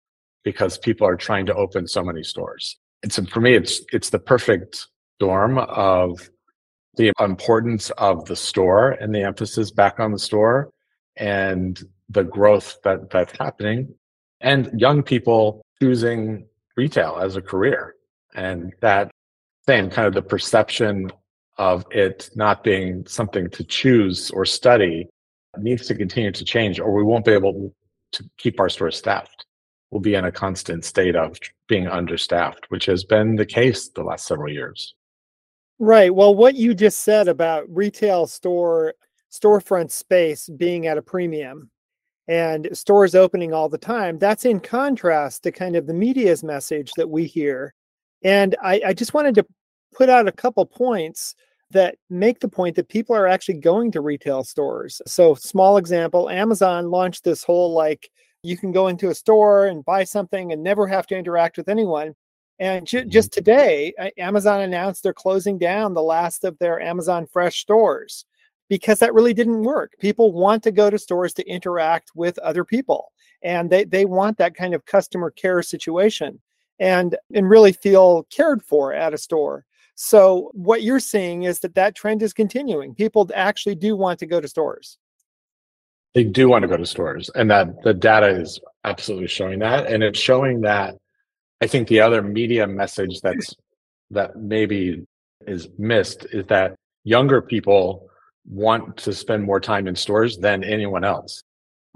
because 0.43 0.77
people 0.77 1.05
are 1.05 1.15
trying 1.15 1.45
to 1.47 1.53
open 1.53 1.87
so 1.87 2.03
many 2.03 2.23
stores. 2.23 2.77
And 3.03 3.11
so 3.11 3.25
for 3.25 3.41
me, 3.41 3.55
it's, 3.55 3.81
it's 3.91 4.09
the 4.09 4.19
perfect 4.19 4.87
storm 5.17 5.57
of 5.57 6.29
the 6.95 7.11
importance 7.19 7.89
of 7.91 8.25
the 8.25 8.35
store 8.35 8.91
and 8.91 9.13
the 9.13 9.23
emphasis 9.23 9.71
back 9.71 9.99
on 9.99 10.11
the 10.11 10.19
store 10.19 10.69
and 11.15 11.81
the 12.09 12.23
growth 12.23 12.77
that 12.83 13.09
that's 13.09 13.37
happening 13.37 13.93
and 14.41 14.79
young 14.79 15.03
people 15.03 15.65
choosing 15.81 16.45
retail 16.75 17.19
as 17.21 17.35
a 17.35 17.41
career. 17.41 17.95
And 18.35 18.73
that 18.81 19.11
same 19.67 19.89
kind 19.89 20.07
of 20.07 20.13
the 20.13 20.21
perception 20.21 21.11
of 21.57 21.85
it 21.91 22.29
not 22.35 22.63
being 22.63 23.05
something 23.05 23.49
to 23.49 23.63
choose 23.63 24.31
or 24.31 24.45
study 24.45 25.07
needs 25.57 25.87
to 25.87 25.95
continue 25.95 26.31
to 26.31 26.45
change 26.45 26.79
or 26.79 26.93
we 26.93 27.03
won't 27.03 27.25
be 27.25 27.33
able 27.33 27.73
to 28.13 28.23
keep 28.37 28.59
our 28.59 28.69
stores 28.69 28.97
staffed. 28.97 29.45
We'll 29.91 30.01
be 30.01 30.15
in 30.15 30.25
a 30.25 30.31
constant 30.31 30.85
state 30.85 31.15
of 31.15 31.37
being 31.67 31.87
understaffed 31.87 32.65
which 32.69 32.85
has 32.85 33.03
been 33.03 33.35
the 33.35 33.45
case 33.45 33.89
the 33.89 34.03
last 34.03 34.25
several 34.25 34.51
years 34.51 34.95
Right. 35.79 36.13
Well, 36.13 36.35
what 36.35 36.55
you 36.55 36.73
just 36.73 37.01
said 37.01 37.27
about 37.27 37.63
retail 37.73 38.27
store 38.27 38.93
storefront 39.31 39.91
space 39.91 40.49
being 40.49 40.87
at 40.87 40.97
a 40.97 41.01
premium 41.01 41.69
and 42.27 42.69
stores 42.73 43.15
opening 43.15 43.53
all 43.53 43.69
the 43.69 43.77
time, 43.77 44.19
that's 44.19 44.45
in 44.45 44.59
contrast 44.59 45.43
to 45.43 45.51
kind 45.51 45.75
of 45.75 45.87
the 45.87 45.93
media's 45.93 46.43
message 46.43 46.91
that 46.97 47.09
we 47.09 47.25
hear. 47.25 47.73
And 48.23 48.55
I, 48.63 48.81
I 48.87 48.93
just 48.93 49.13
wanted 49.13 49.35
to 49.35 49.45
put 49.95 50.09
out 50.09 50.27
a 50.27 50.31
couple 50.33 50.65
points 50.65 51.35
that 51.71 51.97
make 52.09 52.39
the 52.39 52.49
point 52.49 52.75
that 52.75 52.89
people 52.89 53.15
are 53.15 53.27
actually 53.27 53.59
going 53.59 53.91
to 53.93 54.01
retail 54.01 54.43
stores. 54.43 55.01
So, 55.07 55.35
small 55.35 55.77
example 55.77 56.29
Amazon 56.29 56.91
launched 56.91 57.23
this 57.23 57.43
whole 57.43 57.73
like 57.73 58.09
you 58.43 58.57
can 58.57 58.71
go 58.71 58.87
into 58.89 59.09
a 59.09 59.15
store 59.15 59.67
and 59.67 59.85
buy 59.85 60.03
something 60.05 60.51
and 60.53 60.63
never 60.63 60.87
have 60.87 61.07
to 61.07 61.17
interact 61.17 61.57
with 61.57 61.69
anyone. 61.69 62.15
And 62.59 62.85
ju- 62.85 62.99
mm-hmm. 62.99 63.09
just 63.09 63.31
today, 63.31 63.93
Amazon 64.17 64.61
announced 64.61 65.03
they're 65.03 65.13
closing 65.13 65.57
down 65.57 65.93
the 65.93 66.01
last 66.01 66.43
of 66.43 66.57
their 66.59 66.81
Amazon 66.81 67.25
Fresh 67.25 67.59
stores 67.59 68.25
because 68.69 68.99
that 68.99 69.13
really 69.13 69.33
didn't 69.33 69.63
work. 69.63 69.93
People 69.99 70.31
want 70.31 70.61
to 70.63 70.71
go 70.71 70.89
to 70.89 70.99
stores 70.99 71.33
to 71.33 71.47
interact 71.47 72.11
with 72.15 72.37
other 72.39 72.63
people, 72.63 73.11
and 73.41 73.69
they, 73.69 73.85
they 73.85 74.05
want 74.05 74.37
that 74.37 74.55
kind 74.55 74.73
of 74.73 74.85
customer 74.85 75.31
care 75.31 75.63
situation 75.63 76.39
and, 76.79 77.15
and 77.33 77.49
really 77.49 77.71
feel 77.71 78.23
cared 78.23 78.61
for 78.61 78.93
at 78.93 79.13
a 79.13 79.17
store. 79.17 79.65
So, 79.95 80.51
what 80.53 80.83
you're 80.83 81.01
seeing 81.01 81.43
is 81.43 81.59
that 81.59 81.75
that 81.75 81.95
trend 81.95 82.21
is 82.21 82.31
continuing. 82.31 82.95
People 82.95 83.29
actually 83.35 83.75
do 83.75 83.97
want 83.97 84.19
to 84.19 84.25
go 84.25 84.39
to 84.39 84.47
stores. 84.47 84.97
They 86.15 86.23
do 86.23 86.47
want 86.47 86.61
to 86.61 86.69
go 86.69 86.77
to 86.77 86.85
stores, 86.85 87.29
and 87.35 87.49
that 87.51 87.81
the 87.83 87.93
data 87.93 88.27
is 88.27 88.59
absolutely 88.85 89.27
showing 89.27 89.59
that. 89.59 89.87
And 89.87 90.01
it's 90.03 90.19
showing 90.19 90.61
that 90.61 90.95
I 91.61 91.67
think 91.67 91.87
the 91.87 91.99
other 91.99 92.21
media 92.21 92.67
message 92.67 93.21
that's 93.21 93.53
that 94.11 94.35
maybe 94.35 95.05
is 95.45 95.67
missed 95.77 96.25
is 96.31 96.45
that 96.47 96.75
younger 97.03 97.41
people 97.41 98.09
want 98.47 98.97
to 98.97 99.13
spend 99.13 99.43
more 99.43 99.59
time 99.59 99.87
in 99.87 99.95
stores 99.95 100.37
than 100.37 100.63
anyone 100.63 101.03
else. 101.03 101.43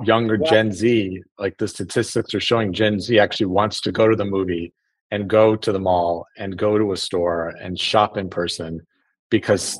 Younger 0.03 0.37
wow. 0.37 0.49
Gen 0.49 0.71
Z, 0.71 1.21
like 1.39 1.57
the 1.57 1.67
statistics 1.67 2.33
are 2.33 2.39
showing 2.39 2.73
Gen 2.73 2.99
Z 2.99 3.17
actually 3.19 3.47
wants 3.47 3.81
to 3.81 3.91
go 3.91 4.07
to 4.07 4.15
the 4.15 4.25
movie 4.25 4.73
and 5.11 5.29
go 5.29 5.55
to 5.55 5.71
the 5.71 5.79
mall 5.79 6.25
and 6.37 6.57
go 6.57 6.77
to 6.77 6.91
a 6.91 6.97
store 6.97 7.49
and 7.61 7.79
shop 7.79 8.17
in 8.17 8.29
person 8.29 8.81
because 9.29 9.79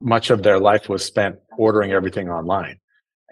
much 0.00 0.30
of 0.30 0.42
their 0.42 0.58
life 0.58 0.88
was 0.88 1.04
spent 1.04 1.36
ordering 1.58 1.92
everything 1.92 2.28
online. 2.28 2.78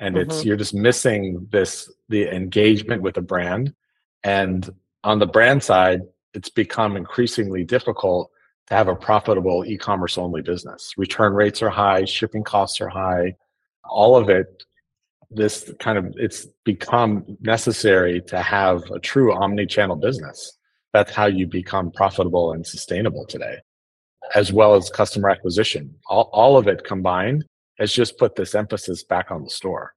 And 0.01 0.17
mm-hmm. 0.17 0.31
it's 0.31 0.45
you're 0.45 0.57
just 0.57 0.75
missing 0.75 1.47
this 1.51 1.91
the 2.09 2.35
engagement 2.35 3.03
with 3.03 3.17
a 3.19 3.23
brand 3.23 3.75
and 4.25 4.69
on 5.05 5.19
the 5.19 5.27
brand 5.27 5.63
side, 5.63 6.01
it's 6.35 6.51
become 6.51 6.97
increasingly 6.97 7.65
difficult 7.65 8.31
to 8.69 8.75
have 8.75 8.89
a 8.89 8.97
profitable 8.97 9.65
e-commerce 9.67 10.17
only 10.17 10.43
business. 10.43 10.93
Return 10.97 11.35
rates 11.35 11.63
are 11.63 11.71
high, 11.71 12.05
shipping 12.05 12.45
costs 12.45 12.81
are 12.81 12.89
high, 12.89 13.35
all 13.85 14.17
of 14.17 14.29
it 14.29 14.65
this 15.35 15.73
kind 15.81 15.99
of 15.99 16.13
it's 16.17 16.47
become 16.65 17.25
necessary 17.41 18.21
to 18.21 18.43
have 18.43 18.83
a 18.91 18.99
true 18.99 19.33
omni-channel 19.33 19.97
business. 19.97 20.59
That's 20.93 21.13
how 21.13 21.27
you 21.27 21.47
become 21.47 21.91
profitable 21.91 22.53
and 22.53 22.67
sustainable 22.67 23.27
today, 23.27 23.57
as 24.35 24.53
well 24.53 24.75
as 24.75 24.91
customer 24.91 25.31
acquisition. 25.31 25.95
All, 26.07 26.29
all 26.33 26.59
of 26.59 26.69
it 26.69 26.85
combined 26.85 27.45
has 27.79 27.93
just 27.93 28.19
put 28.19 28.37
this 28.37 28.55
emphasis 28.55 29.05
back 29.05 29.31
on 29.31 29.43
the 29.45 29.51
store. 29.51 29.95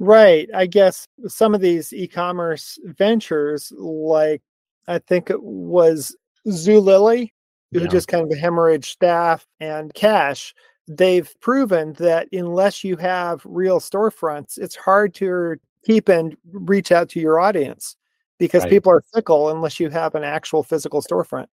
Right. 0.00 0.48
I 0.54 0.64
guess 0.66 1.06
some 1.28 1.54
of 1.54 1.60
these 1.60 1.92
e-commerce 1.92 2.78
ventures, 2.84 3.70
like 3.76 4.42
I 4.88 4.98
think 4.98 5.28
it 5.28 5.42
was 5.42 6.16
Zulily, 6.48 7.32
who 7.70 7.80
yeah. 7.80 7.86
just 7.86 8.08
kind 8.08 8.32
of 8.32 8.38
hemorrhage 8.38 8.90
staff 8.90 9.46
and 9.60 9.92
cash. 9.92 10.54
They've 10.88 11.30
proven 11.40 11.92
that 11.94 12.28
unless 12.32 12.82
you 12.82 12.96
have 12.96 13.42
real 13.44 13.78
storefronts, 13.78 14.58
it's 14.58 14.74
hard 14.74 15.14
to 15.16 15.56
keep 15.84 16.08
and 16.08 16.34
reach 16.50 16.90
out 16.90 17.10
to 17.10 17.20
your 17.20 17.38
audience 17.38 17.94
because 18.38 18.62
right. 18.62 18.70
people 18.70 18.90
are 18.90 19.04
fickle 19.14 19.50
unless 19.50 19.78
you 19.78 19.90
have 19.90 20.14
an 20.14 20.24
actual 20.24 20.62
physical 20.62 21.02
storefront. 21.02 21.46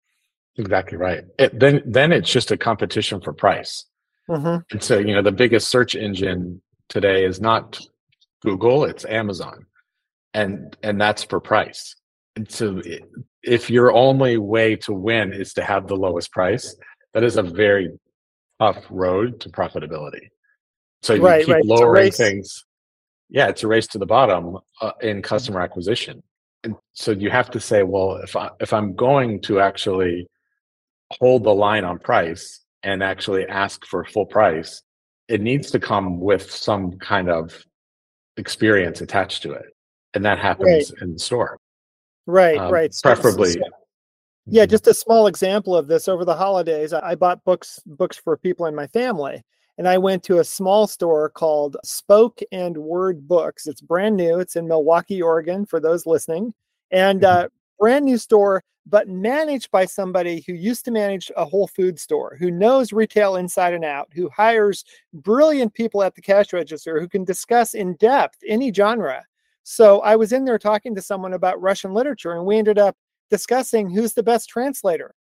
Exactly 0.55 0.97
right. 0.97 1.25
It, 1.37 1.59
then, 1.59 1.83
then 1.85 2.13
it's 2.13 2.31
just 2.31 2.49
a 2.49 2.57
competition 2.57 3.19
for 3.19 3.33
price. 3.33 3.85
Mm-hmm. 4.29 4.59
And 4.71 4.81
so, 4.81 4.97
you 4.97 5.13
know, 5.13 5.21
the 5.21 5.33
biggest 5.33 5.67
search 5.67 5.95
engine 5.95 6.61
today 6.87 7.25
is 7.25 7.41
not 7.41 7.79
Google, 8.47 8.85
it's 8.85 9.03
Amazon. 9.03 9.65
And 10.33 10.77
and 10.81 11.01
that's 11.01 11.23
for 11.23 11.41
price. 11.41 11.95
And 12.37 12.49
so 12.49 12.81
if 13.43 13.69
your 13.69 13.91
only 13.91 14.37
way 14.37 14.77
to 14.77 14.93
win 14.93 15.33
is 15.33 15.53
to 15.55 15.63
have 15.63 15.87
the 15.87 15.95
lowest 15.95 16.31
price, 16.31 16.75
that 17.13 17.23
is 17.23 17.35
a 17.35 17.43
very 17.43 17.89
tough 18.59 18.85
road 18.89 19.41
to 19.41 19.49
profitability. 19.49 20.29
So 21.01 21.15
you 21.15 21.23
right, 21.23 21.45
keep 21.45 21.55
right. 21.55 21.65
lowering 21.65 22.11
things. 22.11 22.63
Yeah, 23.29 23.49
it's 23.49 23.63
a 23.63 23.67
race 23.67 23.87
to 23.87 23.97
the 23.97 24.05
bottom 24.05 24.59
uh, 24.79 24.91
in 25.01 25.21
customer 25.21 25.61
acquisition. 25.61 26.23
And 26.63 26.75
so 26.93 27.11
you 27.11 27.29
have 27.29 27.49
to 27.51 27.59
say, 27.59 27.83
well, 27.83 28.15
if 28.17 28.35
I 28.35 28.49
if 28.61 28.71
I'm 28.71 28.95
going 28.95 29.41
to 29.41 29.59
actually 29.59 30.27
hold 31.19 31.43
the 31.43 31.53
line 31.53 31.83
on 31.83 31.99
price 31.99 32.61
and 32.83 33.03
actually 33.03 33.45
ask 33.47 33.85
for 33.85 34.05
full 34.05 34.25
price, 34.25 34.83
it 35.27 35.41
needs 35.41 35.71
to 35.71 35.79
come 35.79 36.19
with 36.21 36.49
some 36.49 36.93
kind 36.99 37.29
of 37.29 37.65
experience 38.37 39.01
attached 39.01 39.41
to 39.43 39.51
it 39.51 39.65
and 40.13 40.23
that 40.23 40.39
happens 40.39 40.91
right. 40.91 41.01
in 41.01 41.13
the 41.13 41.19
store 41.19 41.59
right 42.25 42.57
um, 42.57 42.71
right 42.71 42.93
preferably 43.03 43.51
so, 43.51 43.59
yeah 44.45 44.63
mm-hmm. 44.63 44.69
just 44.69 44.87
a 44.87 44.93
small 44.93 45.27
example 45.27 45.75
of 45.75 45.87
this 45.87 46.07
over 46.07 46.25
the 46.25 46.35
holidays 46.35 46.93
i 46.93 47.15
bought 47.15 47.43
books 47.43 47.79
books 47.85 48.17
for 48.17 48.37
people 48.37 48.65
in 48.65 48.75
my 48.75 48.87
family 48.87 49.43
and 49.77 49.87
i 49.87 49.97
went 49.97 50.23
to 50.23 50.39
a 50.39 50.43
small 50.43 50.87
store 50.87 51.29
called 51.29 51.77
spoke 51.83 52.39
and 52.51 52.77
word 52.77 53.27
books 53.27 53.67
it's 53.67 53.81
brand 53.81 54.15
new 54.15 54.39
it's 54.39 54.55
in 54.55 54.67
Milwaukie, 54.67 55.23
oregon 55.23 55.65
for 55.65 55.79
those 55.79 56.05
listening 56.05 56.53
and 56.91 57.21
mm-hmm. 57.21 57.45
uh, 57.45 57.47
brand 57.79 58.05
new 58.05 58.17
store 58.17 58.63
but 58.89 59.07
managed 59.07 59.69
by 59.71 59.85
somebody 59.85 60.43
who 60.47 60.53
used 60.53 60.85
to 60.85 60.91
manage 60.91 61.31
a 61.35 61.45
whole 61.45 61.67
food 61.67 61.99
store, 61.99 62.37
who 62.39 62.51
knows 62.51 62.93
retail 62.93 63.35
inside 63.35 63.73
and 63.73 63.83
out, 63.83 64.07
who 64.13 64.29
hires 64.29 64.85
brilliant 65.13 65.73
people 65.73 66.03
at 66.03 66.15
the 66.15 66.21
cash 66.21 66.53
register 66.53 66.99
who 66.99 67.07
can 67.07 67.23
discuss 67.23 67.73
in 67.73 67.95
depth 67.95 68.37
any 68.47 68.71
genre. 68.71 69.23
So 69.63 69.99
I 70.01 70.15
was 70.15 70.31
in 70.31 70.45
there 70.45 70.59
talking 70.59 70.95
to 70.95 71.01
someone 71.01 71.33
about 71.33 71.61
Russian 71.61 71.93
literature, 71.93 72.33
and 72.33 72.45
we 72.45 72.57
ended 72.57 72.79
up 72.79 72.95
discussing 73.29 73.89
who's 73.89 74.13
the 74.13 74.23
best 74.23 74.47
translator. 74.47 75.13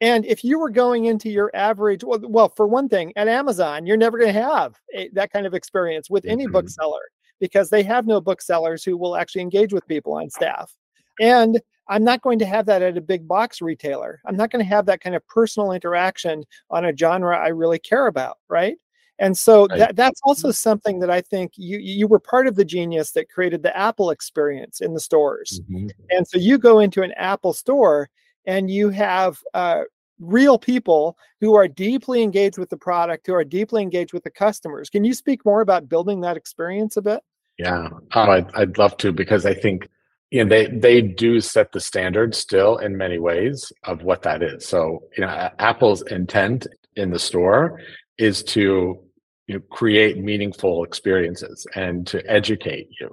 And 0.00 0.24
if 0.24 0.42
you 0.42 0.58
were 0.58 0.70
going 0.70 1.04
into 1.04 1.30
your 1.30 1.50
average, 1.54 2.02
well, 2.02 2.20
well 2.22 2.48
for 2.48 2.66
one 2.66 2.88
thing, 2.88 3.12
at 3.16 3.28
Amazon, 3.28 3.86
you're 3.86 3.96
never 3.96 4.18
going 4.18 4.32
to 4.32 4.40
have 4.40 4.74
a, 4.94 5.08
that 5.10 5.30
kind 5.30 5.46
of 5.46 5.54
experience 5.54 6.08
with 6.08 6.24
any 6.24 6.44
mm-hmm. 6.44 6.54
bookseller 6.54 7.02
because 7.40 7.68
they 7.68 7.82
have 7.82 8.06
no 8.06 8.20
booksellers 8.20 8.82
who 8.82 8.96
will 8.96 9.16
actually 9.16 9.42
engage 9.42 9.72
with 9.72 9.86
people 9.86 10.14
on 10.14 10.30
staff. 10.30 10.74
And 11.20 11.60
I'm 11.92 12.04
not 12.04 12.22
going 12.22 12.38
to 12.38 12.46
have 12.46 12.64
that 12.66 12.80
at 12.80 12.96
a 12.96 13.02
big 13.02 13.28
box 13.28 13.60
retailer. 13.60 14.20
I'm 14.24 14.36
not 14.36 14.50
going 14.50 14.64
to 14.64 14.68
have 14.68 14.86
that 14.86 15.02
kind 15.02 15.14
of 15.14 15.26
personal 15.26 15.72
interaction 15.72 16.44
on 16.70 16.86
a 16.86 16.96
genre 16.96 17.36
I 17.36 17.48
really 17.48 17.78
care 17.78 18.06
about, 18.06 18.38
right? 18.48 18.78
And 19.18 19.36
so 19.36 19.66
right. 19.66 19.78
that, 19.78 19.96
that's 19.96 20.20
also 20.24 20.48
mm-hmm. 20.48 20.54
something 20.54 21.00
that 21.00 21.10
I 21.10 21.20
think 21.20 21.52
you 21.56 21.78
you 21.78 22.08
were 22.08 22.18
part 22.18 22.46
of 22.46 22.56
the 22.56 22.64
genius 22.64 23.12
that 23.12 23.28
created 23.28 23.62
the 23.62 23.76
Apple 23.76 24.10
experience 24.10 24.80
in 24.80 24.94
the 24.94 25.00
stores. 25.00 25.60
Mm-hmm. 25.70 25.88
And 26.10 26.26
so 26.26 26.38
you 26.38 26.56
go 26.56 26.80
into 26.80 27.02
an 27.02 27.12
Apple 27.12 27.52
store 27.52 28.08
and 28.46 28.70
you 28.70 28.88
have 28.88 29.38
uh, 29.52 29.82
real 30.18 30.58
people 30.58 31.18
who 31.40 31.54
are 31.54 31.68
deeply 31.68 32.22
engaged 32.22 32.56
with 32.56 32.70
the 32.70 32.76
product, 32.76 33.26
who 33.26 33.34
are 33.34 33.44
deeply 33.44 33.82
engaged 33.82 34.14
with 34.14 34.24
the 34.24 34.30
customers. 34.30 34.88
Can 34.88 35.04
you 35.04 35.12
speak 35.12 35.44
more 35.44 35.60
about 35.60 35.90
building 35.90 36.22
that 36.22 36.38
experience 36.38 36.96
a 36.96 37.02
bit? 37.02 37.20
Yeah, 37.58 37.90
oh, 38.14 38.30
I'd, 38.30 38.50
I'd 38.54 38.78
love 38.78 38.96
to 38.96 39.12
because 39.12 39.44
I 39.44 39.52
think 39.52 39.88
you 40.32 40.42
know 40.42 40.48
they 40.48 40.66
they 40.66 41.02
do 41.02 41.40
set 41.40 41.72
the 41.72 41.80
standard 41.80 42.34
still 42.34 42.78
in 42.78 42.96
many 42.96 43.18
ways 43.18 43.70
of 43.84 44.02
what 44.02 44.22
that 44.22 44.42
is. 44.42 44.66
So 44.66 45.04
you 45.16 45.24
know 45.24 45.50
apple's 45.58 46.02
intent 46.02 46.66
in 46.96 47.10
the 47.10 47.18
store 47.18 47.80
is 48.18 48.42
to 48.44 48.98
you 49.46 49.54
know, 49.54 49.60
create 49.70 50.18
meaningful 50.18 50.84
experiences 50.84 51.66
and 51.74 52.06
to 52.06 52.22
educate 52.30 52.88
you. 52.98 53.10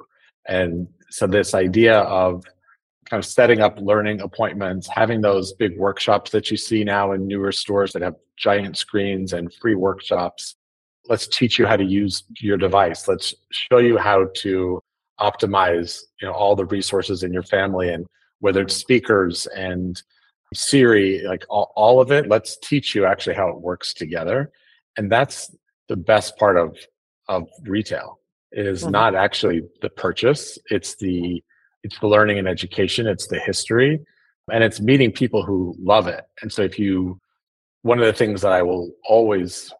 And 0.47 0.87
so 1.09 1.27
this 1.27 1.53
idea 1.53 1.99
of 1.99 2.43
kind 3.09 3.21
of 3.21 3.25
setting 3.25 3.59
up 3.59 3.77
learning 3.79 4.21
appointments 4.21 4.87
having 4.87 5.19
those 5.19 5.53
big 5.53 5.77
workshops 5.77 6.31
that 6.31 6.49
you 6.49 6.57
see 6.57 6.83
now 6.83 7.11
in 7.11 7.27
newer 7.27 7.51
stores 7.51 7.91
that 7.93 8.01
have 8.01 8.15
giant 8.37 8.77
screens 8.77 9.33
and 9.33 9.53
free 9.55 9.75
workshops 9.75 10.55
let's 11.09 11.27
teach 11.27 11.59
you 11.59 11.65
how 11.65 11.75
to 11.75 11.83
use 11.83 12.23
your 12.39 12.55
device. 12.55 13.07
Let's 13.07 13.33
show 13.51 13.79
you 13.79 13.97
how 13.97 14.27
to 14.37 14.81
optimize 15.19 16.01
you 16.21 16.27
know 16.27 16.33
all 16.33 16.55
the 16.55 16.65
resources 16.65 17.23
in 17.23 17.33
your 17.33 17.43
family 17.43 17.89
and 17.89 18.05
whether 18.39 18.61
it's 18.61 18.75
speakers 18.75 19.47
and 19.47 20.01
Siri, 20.53 21.21
like 21.27 21.45
all, 21.49 21.71
all 21.75 22.01
of 22.01 22.11
it, 22.11 22.27
let's 22.27 22.57
teach 22.57 22.95
you 22.95 23.05
actually 23.05 23.35
how 23.35 23.49
it 23.49 23.61
works 23.61 23.93
together. 23.93 24.51
And 24.97 25.11
that's 25.11 25.55
the 25.87 25.95
best 25.95 26.37
part 26.37 26.57
of 26.57 26.77
of 27.27 27.47
retail 27.63 28.19
is 28.51 28.81
mm-hmm. 28.81 28.91
not 28.91 29.15
actually 29.15 29.61
the 29.81 29.89
purchase. 29.89 30.57
It's 30.69 30.95
the 30.95 31.43
it's 31.83 31.99
the 31.99 32.07
learning 32.07 32.39
and 32.39 32.47
education, 32.47 33.07
it's 33.07 33.27
the 33.27 33.39
history, 33.39 33.99
and 34.51 34.63
it's 34.63 34.81
meeting 34.81 35.11
people 35.11 35.43
who 35.43 35.75
love 35.79 36.07
it. 36.07 36.25
And 36.41 36.51
so 36.51 36.63
if 36.63 36.79
you 36.79 37.19
one 37.83 37.99
of 37.99 38.05
the 38.05 38.13
things 38.13 38.41
that 38.41 38.51
I 38.51 38.63
will 38.63 38.91
always 39.07 39.71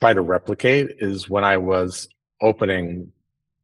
try 0.00 0.12
to 0.12 0.20
replicate 0.20 0.96
is 0.98 1.28
when 1.28 1.44
I 1.44 1.56
was 1.56 2.08
opening 2.40 3.10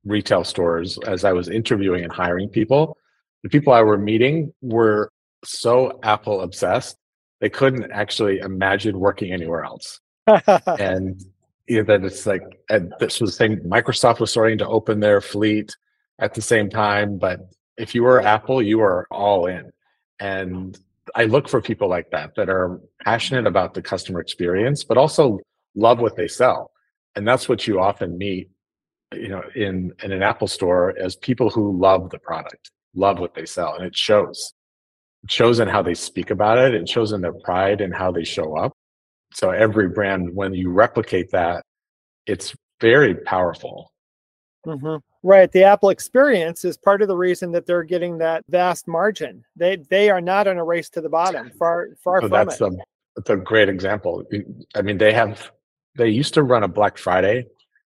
retail 0.04 0.44
stores 0.44 0.98
as 1.06 1.24
I 1.24 1.32
was 1.32 1.48
interviewing 1.48 2.04
and 2.04 2.12
hiring 2.12 2.48
people, 2.48 2.96
the 3.42 3.48
people 3.48 3.72
I 3.72 3.82
were 3.82 3.98
meeting 3.98 4.52
were 4.62 5.10
so 5.44 5.98
Apple 6.02 6.40
obsessed, 6.40 6.96
they 7.40 7.50
couldn't 7.50 7.90
actually 7.92 8.38
imagine 8.38 8.98
working 8.98 9.32
anywhere 9.32 9.64
else. 9.64 10.00
and 10.78 11.22
you 11.66 11.78
know, 11.78 11.84
that 11.84 12.04
it's 12.04 12.26
like, 12.26 12.42
and 12.68 12.92
this 13.00 13.20
was 13.20 13.36
the 13.36 13.48
thing, 13.48 13.60
Microsoft 13.60 14.20
was 14.20 14.30
starting 14.30 14.58
to 14.58 14.68
open 14.68 15.00
their 15.00 15.20
fleet 15.20 15.74
at 16.18 16.34
the 16.34 16.42
same 16.42 16.68
time. 16.68 17.18
But 17.18 17.40
if 17.76 17.94
you 17.94 18.02
were 18.02 18.20
Apple, 18.20 18.62
you 18.62 18.78
were 18.78 19.06
all 19.10 19.46
in. 19.46 19.70
And 20.20 20.78
I 21.14 21.24
look 21.24 21.48
for 21.48 21.60
people 21.60 21.88
like 21.88 22.10
that, 22.10 22.34
that 22.36 22.48
are 22.48 22.80
passionate 23.04 23.46
about 23.46 23.74
the 23.74 23.82
customer 23.82 24.20
experience, 24.20 24.84
but 24.84 24.98
also 24.98 25.38
love 25.74 26.00
what 26.00 26.16
they 26.16 26.28
sell. 26.28 26.70
And 27.16 27.26
that's 27.26 27.48
what 27.48 27.66
you 27.66 27.80
often 27.80 28.18
meet 28.18 28.50
you 29.12 29.28
know 29.28 29.42
in 29.54 29.92
in 30.02 30.12
an 30.12 30.22
apple 30.22 30.48
store 30.48 30.94
as 30.98 31.16
people 31.16 31.50
who 31.50 31.78
love 31.78 32.10
the 32.10 32.18
product 32.18 32.70
love 32.94 33.18
what 33.18 33.34
they 33.34 33.46
sell 33.46 33.74
and 33.74 33.84
it 33.84 33.96
shows. 33.96 34.52
It 35.24 35.30
shows 35.30 35.60
in 35.60 35.68
how 35.68 35.82
they 35.82 35.94
speak 35.94 36.30
about 36.30 36.58
it 36.58 36.74
it 36.74 36.88
shows 36.88 37.12
in 37.12 37.20
their 37.20 37.32
pride 37.32 37.80
and 37.80 37.94
how 37.94 38.10
they 38.10 38.24
show 38.24 38.56
up. 38.56 38.72
So 39.32 39.50
every 39.50 39.88
brand 39.88 40.34
when 40.34 40.54
you 40.54 40.70
replicate 40.70 41.30
that 41.32 41.64
it's 42.26 42.54
very 42.80 43.14
powerful. 43.14 43.90
Mm-hmm. 44.66 44.96
right 45.22 45.52
the 45.52 45.62
apple 45.62 45.90
experience 45.90 46.64
is 46.64 46.78
part 46.78 47.02
of 47.02 47.08
the 47.08 47.16
reason 47.16 47.52
that 47.52 47.66
they're 47.66 47.82
getting 47.82 48.16
that 48.18 48.44
vast 48.48 48.88
margin. 48.88 49.44
They 49.56 49.76
they 49.90 50.08
are 50.10 50.22
not 50.22 50.46
in 50.46 50.56
a 50.56 50.64
race 50.64 50.88
to 50.90 51.00
the 51.00 51.08
bottom 51.10 51.50
far 51.58 51.88
far 52.02 52.20
so 52.20 52.28
from 52.28 52.30
that's 52.30 52.60
it. 52.60 52.72
a, 52.72 52.76
that's 53.16 53.30
a 53.30 53.36
great 53.36 53.68
example. 53.68 54.24
I 54.74 54.82
mean 54.82 54.98
they 54.98 55.12
have 55.12 55.50
they 55.96 56.08
used 56.08 56.34
to 56.34 56.42
run 56.42 56.62
a 56.62 56.68
black 56.68 56.96
friday 56.96 57.46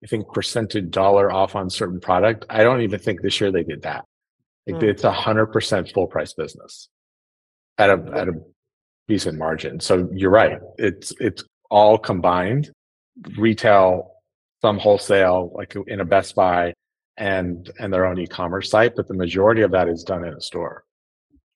I 0.03 0.07
think 0.07 0.33
percentage 0.33 0.91
dollar 0.91 1.31
off 1.31 1.55
on 1.55 1.69
certain 1.69 2.01
product. 2.01 2.47
I 2.49 2.63
don't 2.63 2.81
even 2.81 2.99
think 2.99 3.21
this 3.21 3.41
year 3.41 3.53
they 3.53 3.65
did 3.65 3.83
that. 3.83 4.05
Like 4.67 4.83
mm. 4.83 4.89
It's 4.89 5.05
a 5.05 5.13
hundred 5.13 5.47
percent 5.47 5.91
full 5.93 6.07
price 6.07 6.33
business 6.33 6.89
at 7.79 7.91
a 7.91 8.03
at 8.15 8.29
a 8.29 8.33
decent 9.09 9.39
margin. 9.39 9.81
So 9.81 10.09
you're 10.15 10.31
right. 10.31 10.59
It's 10.79 11.13
it's 11.21 11.45
all 11.71 11.99
combined, 11.99 12.71
retail, 13.37 14.13
some 14.63 14.79
wholesale, 14.79 15.53
like 15.55 15.77
in 15.87 16.01
a 16.01 16.05
Best 16.05 16.35
Buy, 16.35 16.73
and 17.17 17.71
and 17.79 17.93
their 17.93 18.07
own 18.07 18.19
e-commerce 18.19 18.71
site. 18.71 18.97
But 18.97 19.09
the 19.09 19.15
majority 19.15 19.63
of 19.63 19.71
that 19.73 19.89
is 19.89 20.03
done 20.03 20.25
in 20.25 20.33
a 20.33 20.41
store. 20.41 20.85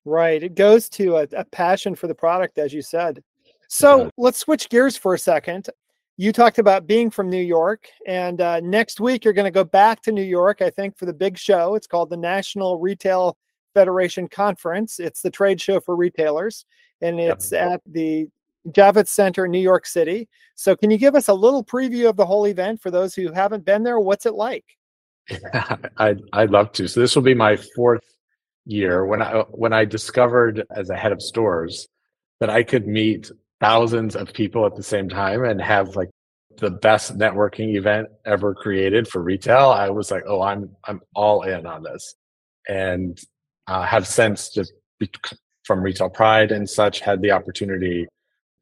Right. 0.04 0.42
It 0.42 0.54
goes 0.54 0.90
to 0.90 1.16
a, 1.16 1.26
a 1.34 1.44
passion 1.46 1.94
for 1.94 2.08
the 2.08 2.14
product, 2.14 2.58
as 2.58 2.74
you 2.74 2.82
said. 2.82 3.22
So 3.68 4.10
let's 4.18 4.38
switch 4.38 4.68
gears 4.68 4.96
for 4.96 5.14
a 5.14 5.18
second 5.18 5.68
you 6.16 6.32
talked 6.32 6.58
about 6.58 6.86
being 6.86 7.10
from 7.10 7.28
New 7.28 7.42
York, 7.42 7.88
and 8.06 8.40
uh, 8.40 8.60
next 8.60 9.00
week 9.00 9.24
you're 9.24 9.34
going 9.34 9.46
to 9.46 9.50
go 9.50 9.64
back 9.64 10.00
to 10.02 10.12
New 10.12 10.22
York, 10.22 10.62
I 10.62 10.70
think, 10.70 10.96
for 10.96 11.06
the 11.06 11.12
big 11.12 11.36
show. 11.36 11.74
It's 11.74 11.86
called 11.86 12.10
the 12.10 12.16
National 12.16 12.78
Retail 12.78 13.36
Federation 13.74 14.28
Conference. 14.28 15.00
It's 15.00 15.22
the 15.22 15.30
trade 15.30 15.60
show 15.60 15.80
for 15.80 15.96
retailers, 15.96 16.66
and 17.00 17.18
it's 17.18 17.50
yep. 17.50 17.72
at 17.72 17.80
the 17.86 18.28
Javits 18.68 19.08
Center, 19.08 19.44
in 19.44 19.50
New 19.50 19.58
York 19.58 19.86
City. 19.86 20.28
So, 20.54 20.76
can 20.76 20.90
you 20.90 20.98
give 20.98 21.16
us 21.16 21.28
a 21.28 21.34
little 21.34 21.64
preview 21.64 22.08
of 22.08 22.16
the 22.16 22.26
whole 22.26 22.46
event 22.46 22.80
for 22.80 22.90
those 22.90 23.14
who 23.14 23.32
haven't 23.32 23.64
been 23.64 23.82
there? 23.82 23.98
What's 23.98 24.26
it 24.26 24.34
like? 24.34 24.64
I'd, 25.96 26.22
I'd 26.32 26.50
love 26.50 26.70
to. 26.72 26.86
So, 26.86 27.00
this 27.00 27.16
will 27.16 27.22
be 27.22 27.34
my 27.34 27.56
fourth 27.74 28.04
year 28.66 29.04
when 29.04 29.20
I 29.20 29.40
when 29.50 29.72
I 29.72 29.84
discovered 29.84 30.64
as 30.74 30.90
a 30.90 30.96
head 30.96 31.12
of 31.12 31.20
stores 31.20 31.88
that 32.40 32.50
I 32.50 32.62
could 32.62 32.86
meet 32.86 33.30
thousands 33.60 34.16
of 34.16 34.32
people 34.32 34.66
at 34.66 34.76
the 34.76 34.82
same 34.82 35.08
time 35.08 35.44
and 35.44 35.60
have 35.60 35.96
like 35.96 36.10
the 36.58 36.70
best 36.70 37.18
networking 37.18 37.74
event 37.76 38.08
ever 38.24 38.54
created 38.54 39.08
for 39.08 39.22
retail, 39.22 39.70
I 39.70 39.90
was 39.90 40.10
like, 40.10 40.24
oh, 40.26 40.42
I'm 40.42 40.70
I'm 40.84 41.00
all 41.14 41.42
in 41.42 41.66
on 41.66 41.82
this, 41.82 42.14
and 42.68 43.20
uh, 43.66 43.82
have 43.82 44.06
since 44.06 44.50
just 44.50 44.72
from 45.64 45.82
Retail 45.82 46.10
Pride 46.10 46.52
and 46.52 46.68
such 46.68 47.00
had 47.00 47.22
the 47.22 47.30
opportunity 47.30 48.06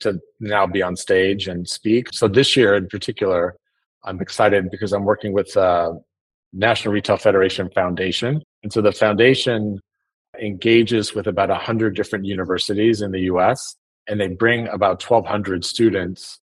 to 0.01 0.21
now 0.41 0.67
be 0.67 0.83
on 0.83 0.97
stage 0.97 1.49
and 1.49 1.69
speak. 1.69 2.09
So 2.13 2.29
this 2.29 2.57
year 2.57 2.75
in 2.75 2.89
particular, 2.89 3.57
I'm 4.05 4.21
excited 4.21 4.71
because 4.71 4.93
I'm 4.93 5.05
working 5.05 5.33
with 5.33 5.57
uh, 5.57 5.93
National 6.53 6.95
Retail 6.95 7.17
Federation 7.17 7.69
Foundation, 7.71 8.43
and 8.63 8.73
so 8.73 8.81
the 8.81 8.93
foundation 8.93 9.81
engages 10.41 11.15
with 11.15 11.27
about 11.27 11.51
100 11.51 11.95
different 11.95 12.25
universities 12.25 13.03
in 13.03 13.11
the 13.11 13.21
US 13.33 13.77
and 14.09 14.21
they 14.21 14.29
bring 14.29 14.69
about 14.69 15.03
1,200 15.03 15.65
students 15.65 16.41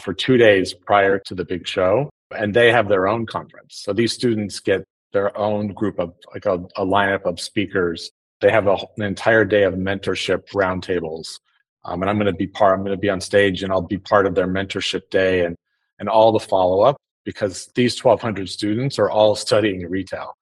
for 0.00 0.12
two 0.12 0.36
days 0.36 0.74
prior 0.74 1.18
to 1.18 1.34
the 1.34 1.44
big 1.44 1.66
show, 1.66 2.10
and 2.36 2.54
they 2.54 2.72
have 2.72 2.88
their 2.88 3.06
own 3.06 3.26
conference. 3.26 3.82
So 3.84 3.92
these 3.92 4.12
students 4.12 4.60
get 4.60 4.84
their 5.12 5.36
own 5.36 5.68
group 5.68 5.98
of 5.98 6.14
like 6.32 6.46
a, 6.46 6.54
a 6.76 6.84
lineup 6.84 7.24
of 7.24 7.40
speakers. 7.40 8.10
They 8.40 8.50
have 8.50 8.66
a, 8.66 8.76
an 8.96 9.04
entire 9.04 9.44
day 9.44 9.64
of 9.64 9.74
mentorship 9.74 10.48
roundtables, 10.50 11.38
um, 11.84 12.02
and 12.02 12.10
I'm 12.10 12.16
going 12.16 12.26
to 12.26 12.32
be 12.32 12.46
part. 12.46 12.74
I'm 12.74 12.84
going 12.84 12.96
to 12.96 13.00
be 13.00 13.10
on 13.10 13.20
stage, 13.20 13.62
and 13.62 13.72
I'll 13.72 13.82
be 13.82 13.98
part 13.98 14.26
of 14.26 14.34
their 14.34 14.48
mentorship 14.48 15.10
day 15.10 15.44
and 15.44 15.56
and 15.98 16.08
all 16.08 16.32
the 16.32 16.40
follow 16.40 16.80
up 16.80 16.96
because 17.24 17.70
these 17.76 18.02
1,200 18.02 18.48
students 18.48 18.98
are 18.98 19.10
all 19.10 19.36
studying 19.36 19.88
retail, 19.88 20.34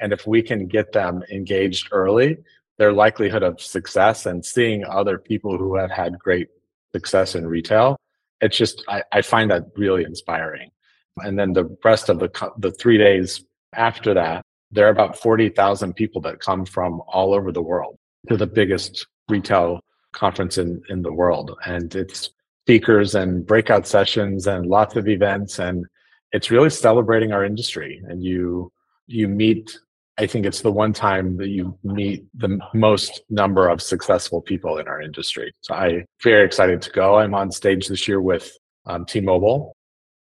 and 0.00 0.12
if 0.12 0.26
we 0.26 0.42
can 0.42 0.66
get 0.66 0.92
them 0.92 1.22
engaged 1.30 1.88
early, 1.92 2.38
their 2.78 2.92
likelihood 2.92 3.42
of 3.42 3.60
success 3.60 4.26
and 4.26 4.44
seeing 4.44 4.84
other 4.84 5.18
people 5.18 5.56
who 5.56 5.76
have 5.76 5.90
had 5.90 6.18
great 6.18 6.48
success 6.92 7.34
in 7.34 7.46
retail 7.46 7.96
it's 8.40 8.56
just 8.56 8.84
I, 8.88 9.02
I, 9.10 9.22
find 9.22 9.50
that 9.50 9.64
really 9.76 10.04
inspiring. 10.04 10.70
And 11.18 11.38
then 11.38 11.52
the 11.52 11.76
rest 11.82 12.08
of 12.08 12.18
the 12.18 12.30
the 12.58 12.72
three 12.72 12.98
days 12.98 13.44
after 13.72 14.14
that 14.14 14.44
there 14.70 14.86
are 14.86 14.90
about 14.90 15.16
40,000 15.16 15.94
people 15.94 16.20
that 16.22 16.40
come 16.40 16.66
from 16.66 17.00
all 17.06 17.32
over 17.32 17.52
the 17.52 17.62
world 17.62 17.96
to 18.28 18.36
the 18.36 18.46
biggest 18.46 19.06
retail 19.28 19.80
conference 20.12 20.58
in, 20.58 20.82
in 20.88 21.02
the 21.02 21.12
world. 21.12 21.56
And 21.64 21.94
it's 21.94 22.30
speakers 22.64 23.14
and 23.14 23.46
breakout 23.46 23.86
sessions 23.86 24.48
and 24.48 24.66
lots 24.66 24.96
of 24.96 25.06
events 25.06 25.58
and 25.58 25.86
it's 26.32 26.50
really 26.50 26.70
celebrating 26.70 27.32
our 27.32 27.44
industry. 27.44 28.02
And 28.08 28.22
you 28.22 28.72
you 29.06 29.28
meet 29.28 29.78
I 30.16 30.26
think 30.26 30.46
it's 30.46 30.60
the 30.60 30.70
one 30.70 30.92
time 30.92 31.36
that 31.38 31.48
you 31.48 31.76
meet 31.82 32.24
the 32.34 32.58
most 32.72 33.22
number 33.30 33.68
of 33.68 33.82
successful 33.82 34.40
people 34.40 34.78
in 34.78 34.86
our 34.86 35.00
industry. 35.00 35.52
So 35.60 35.74
I'm 35.74 36.04
very 36.22 36.44
excited 36.44 36.80
to 36.82 36.90
go. 36.90 37.16
I'm 37.16 37.34
on 37.34 37.50
stage 37.50 37.88
this 37.88 38.06
year 38.06 38.20
with 38.20 38.56
um, 38.86 39.04
T-Mobile 39.06 39.74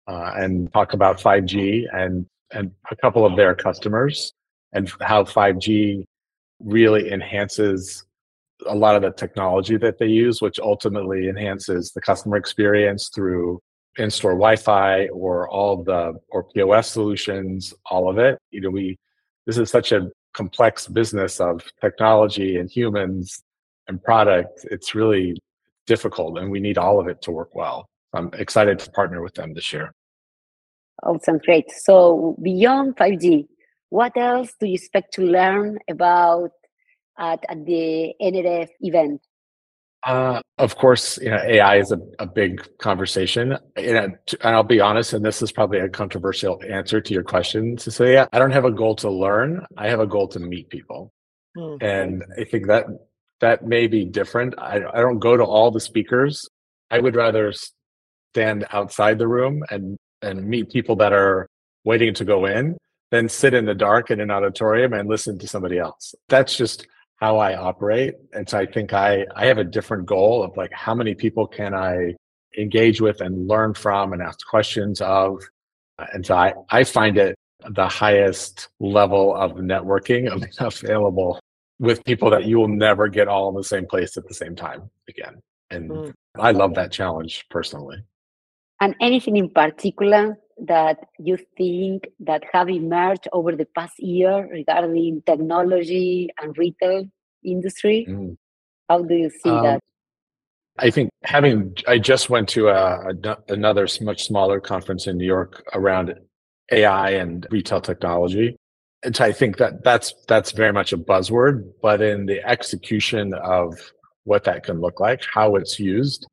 uh, 0.07 0.33
and 0.37 0.73
talk 0.73 0.93
about 0.93 1.19
5G 1.19 1.87
and 1.93 2.27
and 2.53 2.73
a 2.91 2.97
couple 2.97 3.25
of 3.25 3.37
their 3.37 3.55
customers 3.55 4.33
and 4.73 4.91
how 5.01 5.23
5G 5.23 6.05
really 6.59 7.13
enhances 7.13 8.05
a 8.67 8.75
lot 8.75 8.97
of 8.97 9.03
the 9.03 9.13
technology 9.13 9.77
that 9.77 9.99
they 9.99 10.07
use, 10.07 10.43
which 10.43 10.59
ultimately 10.59 11.29
enhances 11.29 11.93
the 11.93 12.01
customer 12.01 12.37
experience 12.37 13.09
through 13.15 13.61
in-store 13.99 14.33
Wi-Fi 14.33 15.09
or 15.09 15.49
all 15.49 15.83
the 15.83 16.15
or 16.29 16.45
POS 16.55 16.91
solutions, 16.91 17.73
all 17.91 18.11
of 18.11 18.19
it. 18.19 18.39
You 18.51 18.61
know, 18.63 18.71
we 18.71 18.99
this 19.51 19.59
is 19.59 19.69
such 19.69 19.91
a 19.91 20.09
complex 20.33 20.87
business 20.87 21.41
of 21.41 21.61
technology 21.81 22.59
and 22.59 22.71
humans 22.71 23.43
and 23.89 24.01
product. 24.01 24.65
It's 24.71 24.95
really 24.95 25.35
difficult, 25.89 26.39
and 26.39 26.53
we 26.53 26.61
need 26.61 26.79
all 26.79 27.01
of 27.01 27.09
it 27.09 27.21
to 27.23 27.33
work 27.33 27.53
well. 27.57 27.89
I'm 28.15 28.31
excited 28.35 28.79
to 28.79 28.91
partner 28.93 29.23
with 29.23 29.35
them 29.35 29.53
this 29.53 29.73
year. 29.73 29.93
Oh, 31.03 31.17
awesome, 31.17 31.39
great. 31.39 31.69
So 31.73 32.37
beyond 32.41 32.95
5G, 32.95 33.49
what 33.89 34.17
else 34.17 34.53
do 34.61 34.69
you 34.69 34.75
expect 34.75 35.15
to 35.15 35.23
learn 35.23 35.81
about 35.89 36.53
at, 37.19 37.41
at 37.49 37.67
the 37.67 38.15
NRF 38.23 38.69
event? 38.83 39.21
Uh, 40.03 40.41
of 40.59 40.77
course, 40.77 41.19
you 41.19 41.31
know, 41.31 41.41
AI 41.45 41.77
is 41.77 41.93
a, 41.93 41.99
a 42.19 42.27
big 42.27 42.67
conversation. 42.79 43.57
You 43.77 43.95
know, 43.95 44.05
and 44.05 44.17
I'll 44.43 44.63
be 44.63 44.81
honest, 44.81 45.13
and 45.13 45.25
this 45.25 45.43
is 45.43 45.53
probably 45.53 45.79
a 45.79 45.89
controversial 45.89 46.61
answer 46.69 47.01
to 47.01 47.13
your 47.13 47.23
question, 47.23 47.77
Cecilia. 47.77 48.29
I 48.33 48.39
don't 48.39 48.53
have 48.53 48.65
a 48.65 48.71
goal 48.71 48.97
to 48.97 49.11
learn. 49.11 49.67
I 49.77 49.89
have 49.89 50.01
a 50.01 50.07
goal 50.07 50.29
to 50.29 50.39
meet 50.39 50.71
people. 50.71 51.13
Mm-hmm. 51.57 51.85
And 51.85 52.25
I 52.39 52.45
think 52.45 52.67
that 52.69 52.87
that 53.41 53.67
may 53.67 53.87
be 53.87 54.05
different. 54.05 54.55
I, 54.59 54.77
I 54.77 55.01
don't 55.01 55.19
go 55.19 55.37
to 55.37 55.45
all 55.45 55.71
the 55.71 55.81
speakers. 55.81 56.49
I 56.91 57.01
would 57.01 57.17
rather 57.17 57.53
stand 58.33 58.67
outside 58.71 59.19
the 59.19 59.29
room 59.29 59.63
and, 59.71 59.99
and 60.23 60.47
meet 60.47 60.71
people 60.71 60.97
that 60.97 61.13
are 61.13 61.47
waiting 61.85 62.15
to 62.15 62.25
go 62.25 62.47
in 62.47 62.77
than 63.11 63.29
sit 63.29 63.55
in 63.55 63.65
the 63.65 63.75
dark 63.75 64.11
in 64.11 64.21
an 64.21 64.31
auditorium 64.31 64.93
and 64.93 65.09
listen 65.09 65.39
to 65.39 65.49
somebody 65.49 65.79
else. 65.79 66.15
That's 66.29 66.57
just 66.57 66.87
how 67.21 67.37
I 67.39 67.57
operate. 67.57 68.15
And 68.33 68.49
so 68.49 68.59
I 68.59 68.67
think 68.67 68.93
I, 68.93 69.27
I 69.37 69.47
have 69.47 69.59
a 69.59 69.65
different 69.65 70.07
goal 70.07 70.43
of 70.43 70.57
like, 70.57 70.73
how 70.73 70.95
many 70.95 71.15
people 71.15 71.47
can 71.47 71.75
I 71.75 72.15
engage 72.59 73.01
with 73.01 73.21
and 73.21 73.47
learn 73.47 73.75
from 73.75 74.13
and 74.13 74.23
ask 74.23 74.45
questions 74.47 75.01
of? 75.01 75.43
And 76.13 76.25
so 76.25 76.35
I, 76.35 76.55
I 76.71 76.85
find 76.85 77.19
it 77.19 77.37
the 77.69 77.89
highest 77.89 78.69
level 78.81 79.37
of 79.37 79.53
networking 79.53 80.31
available 80.59 81.39
with 81.79 82.03
people 82.05 82.31
that 82.31 82.47
you 82.47 82.59
will 82.59 82.69
never 82.69 83.07
get 83.09 83.29
all 83.29 83.51
in 83.51 83.55
the 83.55 83.65
same 83.65 83.87
place 83.87 84.17
at 84.17 84.27
the 84.27 84.35
same 84.35 84.57
time 84.57 84.91
again. 85.09 85.41
And 85.71 85.91
mm. 85.91 86.13
I 86.39 86.53
love 86.53 86.75
that 86.75 86.91
challenge 86.91 87.47
personally. 87.51 87.99
And 88.81 88.95
anything 89.01 89.37
in 89.37 89.51
particular 89.51 90.39
that 90.67 90.99
you 91.19 91.39
think 91.57 92.09
that 92.21 92.45
have 92.53 92.69
emerged 92.69 93.29
over 93.33 93.57
the 93.57 93.67
past 93.77 93.95
year 93.99 94.49
regarding 94.51 95.23
technology 95.27 96.29
and 96.41 96.57
retail 96.57 97.05
industry? 97.45 98.07
Mm. 98.09 98.37
How 98.89 99.03
do 99.03 99.15
you 99.15 99.31
see 99.31 99.51
um, 99.51 99.63
that? 99.65 99.81
I 100.79 100.91
think 100.91 101.11
having 101.25 101.77
I 101.87 101.99
just 101.99 102.31
went 102.31 102.49
to 102.51 102.69
a, 102.69 103.11
a, 103.11 103.37
another 103.49 103.87
much 104.01 104.25
smaller 104.25 104.61
conference 104.61 105.07
in 105.07 105.19
New 105.19 105.27
York 105.27 105.63
around 105.75 106.15
AI 106.73 107.11
and 107.11 107.47
retail 107.51 107.81
technology. 107.81 108.57
And 109.03 109.17
so 109.17 109.25
I 109.25 109.33
think 109.33 109.57
that 109.59 109.83
that's 109.83 110.15
that's 110.29 110.53
very 110.53 110.73
much 110.73 110.93
a 110.93 110.99
buzzword, 110.99 111.73
but 111.83 112.01
in 112.03 112.27
the 112.27 112.45
execution 112.47 113.35
of 113.35 113.79
what 114.25 114.45
that 114.45 114.65
can 114.65 114.81
look 114.81 115.01
like, 115.01 115.23
how 115.33 115.57
it's 115.57 115.79
used, 115.81 116.27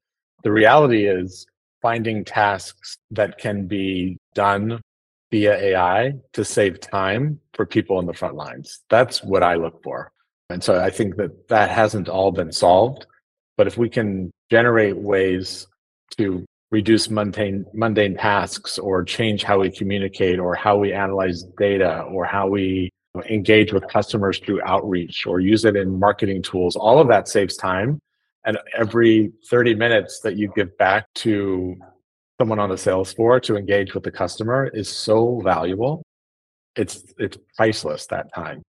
the 0.44 0.52
reality 0.52 1.08
is 1.08 1.46
finding 1.82 2.26
tasks 2.26 2.98
that 3.12 3.38
can 3.38 3.68
be 3.68 4.17
done 4.38 4.80
via 5.32 5.56
AI 5.56 6.14
to 6.34 6.46
save 6.46 6.80
time 6.80 7.40
for 7.54 7.66
people 7.66 8.00
in 8.00 8.06
the 8.06 8.14
front 8.14 8.36
lines. 8.36 8.82
That's 8.90 9.24
what 9.24 9.42
I 9.42 9.56
look 9.56 9.82
for. 9.84 10.12
And 10.52 10.64
so 10.64 10.80
I 10.80 10.92
think 10.92 11.18
that 11.18 11.50
that 11.50 11.70
hasn't 11.70 12.08
all 12.08 12.32
been 12.32 12.52
solved. 12.52 13.08
But 13.58 13.68
if 13.68 13.78
we 13.78 13.90
can 13.90 14.32
generate 14.52 14.96
ways 14.96 15.68
to 16.18 16.46
reduce 16.70 17.10
mundane, 17.10 17.66
mundane 17.74 18.16
tasks 18.16 18.78
or 18.78 19.04
change 19.04 19.44
how 19.44 19.60
we 19.60 19.72
communicate 19.72 20.40
or 20.40 20.54
how 20.54 20.78
we 20.78 20.94
analyze 20.94 21.44
data 21.58 22.04
or 22.04 22.24
how 22.24 22.48
we 22.48 22.90
engage 23.30 23.74
with 23.74 23.88
customers 23.88 24.38
through 24.40 24.62
outreach 24.64 25.26
or 25.26 25.40
use 25.40 25.66
it 25.66 25.76
in 25.76 26.00
marketing 26.00 26.44
tools, 26.44 26.76
all 26.76 27.00
of 27.00 27.08
that 27.08 27.28
saves 27.28 27.58
time 27.58 28.00
and 28.46 28.58
every 28.78 29.32
30 29.50 29.76
minutes 29.76 30.20
that 30.22 30.38
you 30.38 30.52
give 30.56 30.78
back 30.78 31.06
to 31.16 31.76
someone 32.40 32.60
on 32.60 32.70
the 32.70 32.78
sales 32.78 33.14
floor 33.14 33.40
to 33.42 33.56
engage 33.56 33.94
with 33.94 34.04
the 34.04 34.12
customer 34.12 34.70
is 34.74 34.90
so 34.90 35.42
valuable. 35.44 36.04
It's 36.76 37.04
it's 37.18 37.38
priceless 37.56 38.06
that 38.08 38.34
time. 38.34 38.62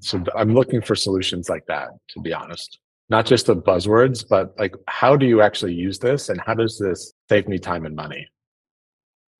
So 0.00 0.22
I'm 0.36 0.54
looking 0.54 0.80
for 0.80 0.94
solutions 0.94 1.48
like 1.48 1.66
that, 1.66 1.88
to 2.10 2.20
be 2.20 2.32
honest. 2.32 2.78
Not 3.10 3.26
just 3.26 3.46
the 3.46 3.56
buzzwords, 3.56 4.24
but 4.28 4.54
like 4.58 4.74
how 4.86 5.16
do 5.16 5.26
you 5.26 5.40
actually 5.42 5.74
use 5.74 5.98
this 5.98 6.28
and 6.28 6.40
how 6.40 6.54
does 6.54 6.78
this 6.78 7.12
save 7.28 7.48
me 7.48 7.58
time 7.58 7.84
and 7.84 7.96
money? 7.96 8.28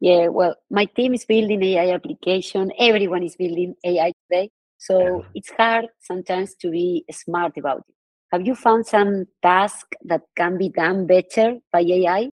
Yeah, 0.00 0.28
well, 0.28 0.54
my 0.70 0.84
team 0.84 1.14
is 1.14 1.24
building 1.24 1.62
AI 1.62 1.92
application. 1.92 2.72
Everyone 2.78 3.22
is 3.22 3.36
building 3.36 3.74
AI 3.84 4.12
today. 4.22 4.50
So 4.78 5.18
yeah. 5.18 5.26
it's 5.34 5.50
hard 5.50 5.86
sometimes 6.00 6.54
to 6.56 6.70
be 6.70 7.04
smart 7.10 7.56
about 7.56 7.78
it. 7.78 7.94
Have 8.32 8.46
you 8.46 8.54
found 8.54 8.86
some 8.86 9.26
task 9.42 9.86
that 10.04 10.22
can 10.36 10.56
be 10.56 10.68
done 10.68 11.06
better 11.06 11.58
by 11.72 11.80
AI? 11.80 12.30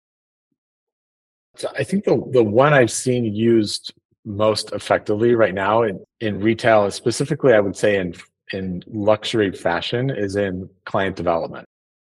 So 1.55 1.69
I 1.77 1.83
think 1.83 2.05
the, 2.05 2.21
the 2.31 2.43
one 2.43 2.73
I've 2.73 2.91
seen 2.91 3.25
used 3.25 3.93
most 4.25 4.71
effectively 4.71 5.35
right 5.35 5.53
now 5.53 5.83
in, 5.83 6.03
in 6.19 6.39
retail, 6.39 6.89
specifically, 6.91 7.53
I 7.53 7.59
would 7.59 7.75
say 7.75 7.97
in 7.97 8.13
in 8.51 8.81
luxury 8.88 9.51
fashion, 9.51 10.09
is 10.09 10.35
in 10.35 10.67
client 10.85 11.15
development. 11.15 11.65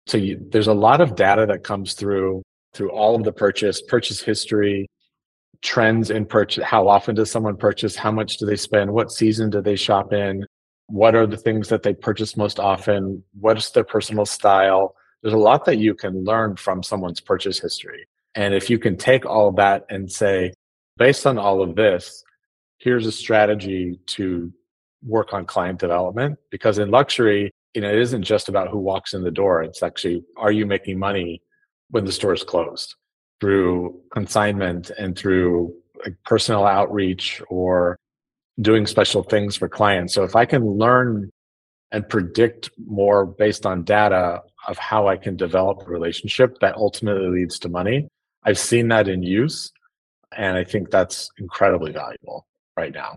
So 0.07 0.17
you, 0.17 0.39
there's 0.49 0.67
a 0.67 0.73
lot 0.73 1.01
of 1.01 1.15
data 1.15 1.45
that 1.47 1.63
comes 1.63 1.93
through 1.93 2.41
through 2.73 2.91
all 2.91 3.15
of 3.15 3.25
the 3.25 3.33
purchase, 3.33 3.81
purchase 3.81 4.21
history, 4.21 4.87
trends 5.61 6.09
in 6.09 6.25
purchase. 6.25 6.63
How 6.63 6.87
often 6.87 7.15
does 7.15 7.29
someone 7.29 7.57
purchase? 7.57 7.97
How 7.97 8.11
much 8.11 8.37
do 8.37 8.45
they 8.45 8.55
spend? 8.55 8.91
What 8.91 9.11
season 9.11 9.49
do 9.49 9.61
they 9.61 9.75
shop 9.75 10.13
in? 10.13 10.45
what 10.91 11.15
are 11.15 11.25
the 11.25 11.37
things 11.37 11.69
that 11.69 11.83
they 11.83 11.93
purchase 11.93 12.35
most 12.35 12.59
often 12.59 13.23
what 13.39 13.57
is 13.57 13.71
their 13.71 13.83
personal 13.83 14.25
style 14.25 14.93
there's 15.21 15.33
a 15.33 15.37
lot 15.37 15.63
that 15.63 15.77
you 15.77 15.95
can 15.95 16.23
learn 16.25 16.55
from 16.57 16.83
someone's 16.83 17.21
purchase 17.21 17.59
history 17.59 18.05
and 18.35 18.53
if 18.53 18.69
you 18.69 18.79
can 18.79 18.97
take 18.97 19.25
all 19.25 19.49
of 19.49 19.55
that 19.55 19.85
and 19.89 20.11
say 20.11 20.53
based 20.97 21.25
on 21.25 21.37
all 21.37 21.61
of 21.61 21.75
this 21.75 22.23
here's 22.79 23.05
a 23.05 23.11
strategy 23.11 23.99
to 24.05 24.51
work 25.03 25.33
on 25.33 25.45
client 25.45 25.79
development 25.79 26.37
because 26.49 26.77
in 26.77 26.91
luxury 26.91 27.51
you 27.73 27.81
know 27.81 27.89
it 27.89 27.99
isn't 27.99 28.23
just 28.23 28.49
about 28.49 28.69
who 28.69 28.77
walks 28.77 29.13
in 29.13 29.23
the 29.23 29.31
door 29.31 29.63
it's 29.63 29.83
actually 29.83 30.23
are 30.37 30.51
you 30.51 30.65
making 30.65 30.97
money 30.97 31.41
when 31.89 32.05
the 32.05 32.11
store 32.11 32.33
is 32.33 32.43
closed 32.43 32.95
through 33.39 33.99
consignment 34.13 34.91
and 34.97 35.17
through 35.17 35.73
like 36.05 36.15
personal 36.23 36.65
outreach 36.65 37.41
or 37.49 37.97
doing 38.59 38.85
special 38.85 39.23
things 39.23 39.55
for 39.55 39.67
clients. 39.67 40.13
So 40.13 40.23
if 40.23 40.35
I 40.35 40.45
can 40.45 40.65
learn 40.65 41.29
and 41.91 42.07
predict 42.07 42.69
more 42.85 43.25
based 43.25 43.65
on 43.65 43.83
data 43.83 44.41
of 44.67 44.77
how 44.77 45.07
I 45.07 45.17
can 45.17 45.35
develop 45.35 45.81
a 45.81 45.89
relationship 45.89 46.59
that 46.59 46.75
ultimately 46.75 47.27
leads 47.27 47.59
to 47.59 47.69
money, 47.69 48.07
I've 48.43 48.59
seen 48.59 48.87
that 48.89 49.07
in 49.07 49.23
use. 49.23 49.71
And 50.35 50.57
I 50.57 50.63
think 50.63 50.91
that's 50.91 51.29
incredibly 51.37 51.91
valuable 51.91 52.45
right 52.77 52.93
now. 52.93 53.15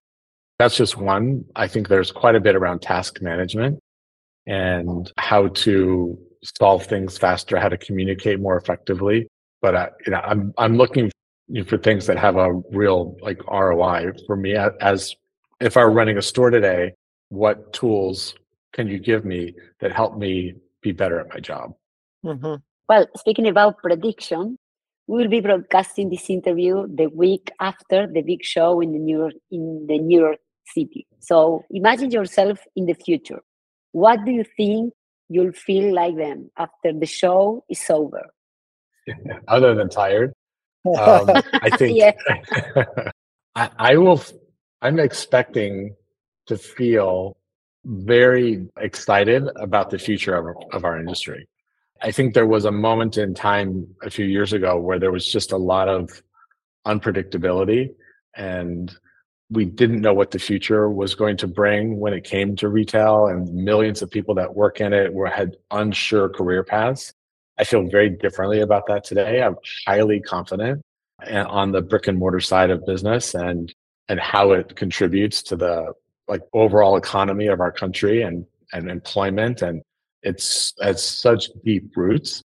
That's 0.59 0.77
just 0.77 0.97
one. 0.97 1.45
I 1.55 1.69
think 1.69 1.89
there's 1.89 2.11
quite 2.11 2.35
a 2.35 2.41
bit 2.41 2.57
around 2.57 2.81
task 2.81 3.23
management 3.23 3.79
and 4.47 5.11
how 5.17 5.49
to 5.49 6.19
solve 6.59 6.87
things 6.87 7.17
faster, 7.17 7.59
how 7.59 7.69
to 7.69 7.79
communicate 7.79 8.41
more 8.41 8.57
effectively. 8.57 9.29
But 9.63 9.77
I, 9.77 9.89
you 10.05 10.13
know, 10.13 10.21
I'm 10.25 10.53
I'm 10.59 10.77
looking 10.77 11.11
for 11.67 11.79
things 11.79 12.07
that 12.07 12.19
have 12.19 12.37
a 12.37 12.53
real 12.71 13.17
like 13.21 13.41
ROI 13.47 14.13
for 14.27 14.37
me 14.37 14.57
as 14.81 15.15
if 15.61 15.77
I 15.77 15.85
were 15.85 15.91
running 15.91 16.19
a 16.19 16.23
store 16.23 16.51
today, 16.51 16.95
what 17.29 17.73
tools 17.73 18.35
can 18.73 18.89
you 18.89 18.99
give 18.99 19.25
me 19.25 19.55
that 19.81 19.93
help 19.93 20.17
me 20.19 20.55
be 20.83 20.93
better 20.93 21.21
at 21.21 21.29
my 21.29 21.41
job? 21.41 21.75
Mm-hmm. 22.25 22.57
Well, 22.89 23.07
speaking 23.17 23.49
about 23.49 23.79
prediction, 23.79 24.59
we 25.07 25.19
will 25.19 25.29
be 25.29 25.41
broadcasting 25.41 26.09
this 26.09 26.31
interview 26.31 26.87
the 26.95 27.07
week 27.07 27.51
after 27.61 28.07
the 28.07 28.23
big 28.23 28.43
show 28.43 28.81
in 28.81 28.93
the 28.93 28.99
New 28.99 29.19
York 29.19 29.35
in 29.51 29.87
the 29.87 29.99
New 29.99 30.21
York 30.21 30.39
City. 30.67 31.07
So 31.21 31.65
imagine 31.71 32.11
yourself 32.11 32.59
in 32.75 32.87
the 32.87 32.95
future. 32.95 33.43
What 33.93 34.25
do 34.25 34.33
you 34.33 34.45
think 34.57 34.95
you'll 35.29 35.53
feel 35.53 35.95
like 35.95 36.17
then 36.17 36.51
after 36.57 36.93
the 36.93 37.07
show 37.07 37.65
is 37.69 37.83
over? 37.91 38.23
Other 39.49 39.75
than 39.75 39.91
tired, 39.91 40.33
um, 40.87 41.31
I 41.53 41.71
think 41.77 42.15
I, 43.57 43.71
I 43.79 43.97
will 43.97 44.23
I'm 44.81 44.99
expecting 44.99 45.95
to 46.47 46.57
feel 46.57 47.37
very 47.85 48.67
excited 48.79 49.45
about 49.57 49.91
the 49.91 49.99
future 49.99 50.35
of, 50.35 50.57
of 50.73 50.85
our 50.85 50.99
industry. 50.99 51.47
I 52.05 52.13
think 52.13 52.35
there 52.35 52.47
was 52.47 52.67
a 52.67 52.71
moment 52.71 53.17
in 53.17 53.33
time 53.33 53.87
a 54.03 54.11
few 54.11 54.27
years 54.27 54.53
ago 54.53 54.79
where 54.79 54.99
there 54.99 55.11
was 55.11 55.27
just 55.27 55.53
a 55.53 55.57
lot 55.57 55.89
of 55.89 56.23
unpredictability 56.87 57.95
and 58.37 58.95
we 59.49 59.65
didn't 59.65 60.03
know 60.03 60.13
what 60.13 60.31
the 60.31 60.39
future 60.39 60.91
was 60.91 61.15
going 61.15 61.39
to 61.39 61.47
bring 61.47 61.99
when 61.99 62.13
it 62.13 62.23
came 62.23 62.57
to 62.57 62.69
retail 62.69 63.29
and 63.29 63.51
millions 63.55 64.03
of 64.03 64.11
people 64.11 64.35
that 64.35 64.55
work 64.55 64.83
in 64.83 64.93
it 64.93 65.15
were 65.15 65.29
had 65.29 65.57
unsure 65.71 66.29
career 66.29 66.63
paths. 66.63 67.15
I 67.57 67.65
feel 67.65 67.89
very 67.89 68.11
differently 68.11 68.61
about 68.61 68.87
that 68.89 69.05
today. 69.05 69.43
I'm 69.43 69.57
highly 69.87 70.21
confident 70.21 70.83
eh, 71.27 71.43
on 71.43 71.73
the 71.73 71.81
brick 71.81 72.07
and 72.07 72.19
mortar 72.19 72.41
side 72.41 72.69
of 72.69 72.85
business 72.85 73.35
and 73.35 73.75
and 74.11 74.21
how 74.21 74.53
it 74.53 74.77
contributes 74.77 75.43
to 75.45 75.57
the 75.57 75.95
like 76.29 76.43
overall 76.53 76.99
economy 76.99 77.47
of 77.47 77.61
our 77.61 77.73
country 77.73 78.21
and 78.21 78.45
and 78.75 78.91
employment 78.91 79.63
and 79.63 79.81
it's 80.25 80.73
has 80.81 81.03
such 81.03 81.51
deep 81.65 81.97
roots. 81.97 82.43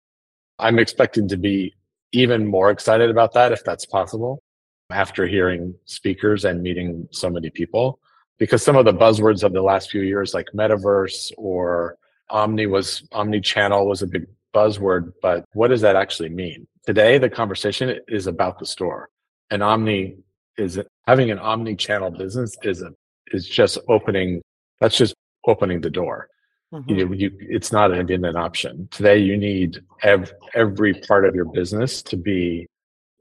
I'm 0.60 0.80
expecting 0.80 1.28
to 1.30 1.38
be 1.38 1.76
even 2.12 2.48
more 2.48 2.72
excited 2.72 3.10
about 3.10 3.34
that 3.34 3.52
if 3.52 3.64
that's 3.64 3.86
possible 3.86 4.42
after 4.90 5.28
hearing 5.28 5.76
speakers 5.86 6.46
and 6.46 6.62
meeting 6.62 7.08
so 7.12 7.30
many 7.30 7.50
people. 7.50 8.00
Because 8.40 8.64
some 8.64 8.76
of 8.76 8.86
the 8.86 8.94
buzzwords 8.94 9.44
of 9.44 9.54
the 9.54 9.62
last 9.62 9.92
few 9.92 10.02
years 10.02 10.34
like 10.34 10.48
metaverse 10.56 11.32
or 11.38 11.98
omni 12.30 12.66
was 12.66 13.08
omni 13.12 13.42
channel 13.42 13.88
was 13.88 14.02
a 14.02 14.08
big 14.08 14.26
buzzword 14.54 15.14
but 15.22 15.46
what 15.54 15.68
does 15.68 15.82
that 15.82 15.96
actually 15.96 16.30
mean? 16.30 16.68
Today 16.86 17.18
the 17.20 17.30
conversation 17.30 18.00
is 18.08 18.28
about 18.28 18.58
the 18.60 18.66
store. 18.66 19.10
And 19.52 19.62
omni 19.62 20.18
is 20.58 20.80
having 21.06 21.30
an 21.30 21.40
omni 21.40 21.76
channel 21.76 22.10
business 22.10 22.58
is 22.64 22.82
a 22.82 22.92
is 23.32 23.48
just 23.48 23.78
opening 23.88 24.42
that's 24.80 24.98
just 24.98 25.14
opening 25.46 25.82
the 25.82 25.90
door 25.90 26.30
mm-hmm. 26.74 26.90
you, 26.90 27.14
you 27.14 27.32
it's 27.40 27.72
not 27.72 27.92
an, 27.92 28.12
an 28.12 28.36
option 28.36 28.88
today 28.92 29.18
you 29.18 29.38
need 29.38 29.80
ev- 30.04 30.34
every 30.54 30.94
part 30.94 31.26
of 31.26 31.36
your 31.36 31.46
business 31.46 32.02
to 32.02 32.18
be 32.18 32.68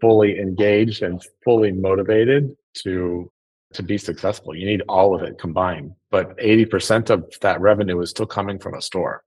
fully 0.00 0.38
engaged 0.38 1.02
and 1.02 1.22
fully 1.44 1.72
motivated 1.72 2.56
to 2.74 3.30
to 3.72 3.82
be 3.82 3.98
successful. 3.98 4.54
You 4.54 4.66
need 4.66 4.82
all 4.88 5.14
of 5.14 5.22
it 5.22 5.38
combined. 5.38 5.92
But 6.10 6.36
80% 6.38 7.10
of 7.10 7.30
that 7.40 7.60
revenue 7.60 8.00
is 8.00 8.10
still 8.10 8.26
coming 8.26 8.58
from 8.58 8.74
a 8.74 8.82
store. 8.82 9.22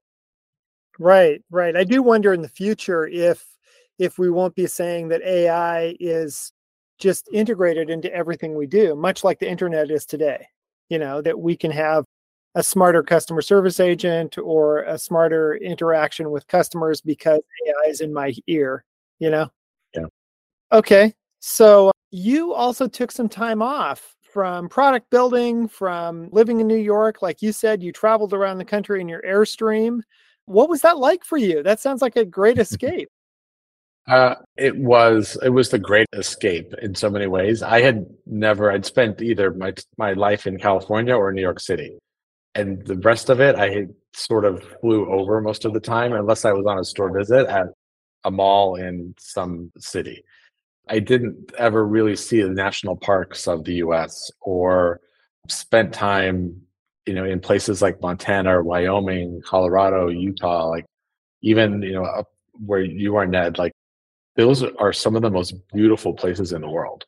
Right, 0.98 1.42
right. 1.50 1.76
I 1.76 1.84
do 1.84 2.02
wonder 2.02 2.32
in 2.32 2.42
the 2.42 2.48
future 2.48 3.06
if 3.06 3.46
if 3.98 4.18
we 4.18 4.30
won't 4.30 4.54
be 4.54 4.66
saying 4.66 5.08
that 5.08 5.22
AI 5.22 5.94
is 6.00 6.52
just 6.98 7.28
integrated 7.32 7.90
into 7.90 8.12
everything 8.12 8.54
we 8.54 8.66
do, 8.66 8.94
much 8.94 9.22
like 9.22 9.38
the 9.38 9.48
internet 9.48 9.90
is 9.90 10.04
today. 10.04 10.46
You 10.88 10.98
know, 10.98 11.22
that 11.22 11.38
we 11.38 11.56
can 11.56 11.70
have 11.70 12.04
a 12.54 12.62
smarter 12.62 13.02
customer 13.02 13.42
service 13.42 13.80
agent 13.80 14.36
or 14.38 14.82
a 14.82 14.98
smarter 14.98 15.54
interaction 15.56 16.30
with 16.30 16.46
customers 16.48 17.00
because 17.00 17.40
AI 17.66 17.88
is 17.88 18.00
in 18.00 18.12
my 18.12 18.34
ear, 18.46 18.84
you 19.18 19.30
know? 19.30 19.48
Yeah. 19.94 20.06
Okay. 20.72 21.14
So 21.38 21.92
you 22.10 22.52
also 22.52 22.88
took 22.88 23.12
some 23.12 23.28
time 23.28 23.62
off 23.62 24.16
from 24.32 24.68
product 24.68 25.10
building, 25.10 25.68
from 25.68 26.28
living 26.30 26.60
in 26.60 26.66
New 26.66 26.76
York. 26.76 27.22
Like 27.22 27.42
you 27.42 27.52
said, 27.52 27.82
you 27.82 27.92
traveled 27.92 28.32
around 28.32 28.58
the 28.58 28.64
country 28.64 29.00
in 29.00 29.08
your 29.08 29.22
Airstream. 29.22 30.00
What 30.46 30.68
was 30.68 30.82
that 30.82 30.98
like 30.98 31.24
for 31.24 31.36
you? 31.38 31.62
That 31.62 31.80
sounds 31.80 32.02
like 32.02 32.16
a 32.16 32.24
great 32.24 32.58
escape. 32.66 33.08
Uh, 34.08 34.34
it 34.56 34.76
was 34.76 35.38
it 35.44 35.50
was 35.50 35.68
the 35.68 35.78
great 35.78 36.08
escape 36.14 36.74
in 36.82 36.94
so 36.94 37.08
many 37.08 37.26
ways. 37.26 37.62
I 37.62 37.80
had 37.80 38.06
never 38.26 38.72
I'd 38.72 38.86
spent 38.86 39.22
either 39.22 39.52
my 39.52 39.72
my 39.98 40.14
life 40.14 40.46
in 40.46 40.58
California 40.58 41.14
or 41.14 41.30
New 41.32 41.42
York 41.42 41.60
City, 41.60 41.98
and 42.54 42.84
the 42.86 42.96
rest 42.96 43.30
of 43.30 43.40
it 43.40 43.56
I 43.56 43.86
sort 44.14 44.44
of 44.44 44.62
flew 44.80 45.10
over 45.10 45.40
most 45.40 45.64
of 45.64 45.72
the 45.72 45.80
time, 45.80 46.12
unless 46.12 46.44
I 46.44 46.52
was 46.52 46.66
on 46.66 46.78
a 46.78 46.84
store 46.84 47.16
visit 47.16 47.46
at 47.48 47.66
a 48.24 48.30
mall 48.30 48.76
in 48.76 49.14
some 49.18 49.70
city. 49.78 50.24
I 50.88 50.98
didn't 50.98 51.52
ever 51.56 51.86
really 51.86 52.16
see 52.16 52.42
the 52.42 52.48
national 52.48 52.96
parks 52.96 53.46
of 53.46 53.64
the 53.64 53.74
US 53.74 54.30
or 54.40 55.00
spent 55.48 55.94
time, 55.94 56.60
you 57.06 57.14
know, 57.14 57.24
in 57.24 57.40
places 57.40 57.80
like 57.80 58.02
Montana 58.02 58.58
or 58.58 58.62
Wyoming, 58.62 59.40
Colorado, 59.44 60.08
Utah, 60.08 60.68
like 60.68 60.84
even, 61.42 61.82
you 61.82 61.92
know, 61.92 62.04
up 62.04 62.28
where 62.66 62.82
you 62.82 63.16
are, 63.16 63.26
Ned, 63.26 63.56
like 63.56 63.72
those 64.36 64.62
are 64.62 64.92
some 64.92 65.16
of 65.16 65.22
the 65.22 65.30
most 65.30 65.54
beautiful 65.72 66.12
places 66.12 66.52
in 66.52 66.60
the 66.60 66.70
world. 66.70 67.04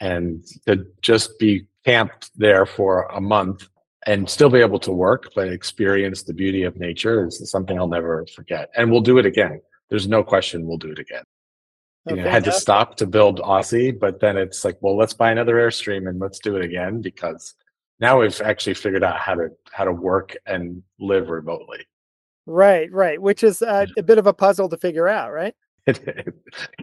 And 0.00 0.44
to 0.66 0.86
just 1.02 1.38
be 1.38 1.66
camped 1.84 2.30
there 2.36 2.66
for 2.66 3.04
a 3.06 3.20
month 3.20 3.68
and 4.08 4.28
still 4.28 4.50
be 4.50 4.60
able 4.60 4.80
to 4.80 4.92
work, 4.92 5.30
but 5.34 5.48
experience 5.48 6.22
the 6.22 6.34
beauty 6.34 6.64
of 6.64 6.76
nature 6.76 7.26
is 7.26 7.48
something 7.50 7.78
I'll 7.78 7.86
never 7.86 8.26
forget. 8.34 8.70
And 8.76 8.90
we'll 8.90 9.00
do 9.00 9.18
it 9.18 9.26
again. 9.26 9.60
There's 9.90 10.08
no 10.08 10.24
question 10.24 10.66
we'll 10.66 10.78
do 10.78 10.90
it 10.90 10.98
again 10.98 11.24
you 12.10 12.16
know, 12.16 12.30
had 12.30 12.44
to 12.44 12.52
stop 12.52 12.96
to 12.96 13.06
build 13.06 13.40
OSSY, 13.40 13.92
but 13.92 14.20
then 14.20 14.36
it's 14.36 14.64
like, 14.64 14.76
well, 14.80 14.96
let's 14.96 15.14
buy 15.14 15.30
another 15.30 15.56
Airstream 15.56 16.08
and 16.08 16.18
let's 16.18 16.38
do 16.38 16.56
it 16.56 16.64
again 16.64 17.00
because 17.00 17.54
now 18.00 18.20
we've 18.20 18.40
actually 18.40 18.74
figured 18.74 19.04
out 19.04 19.18
how 19.18 19.34
to 19.34 19.48
how 19.70 19.84
to 19.84 19.92
work 19.92 20.36
and 20.46 20.82
live 20.98 21.28
remotely. 21.28 21.86
Right, 22.46 22.90
right, 22.92 23.20
which 23.20 23.42
is 23.42 23.60
a, 23.62 23.86
a 23.96 24.02
bit 24.02 24.18
of 24.18 24.26
a 24.26 24.32
puzzle 24.32 24.68
to 24.70 24.76
figure 24.76 25.08
out, 25.08 25.32
right? 25.32 25.54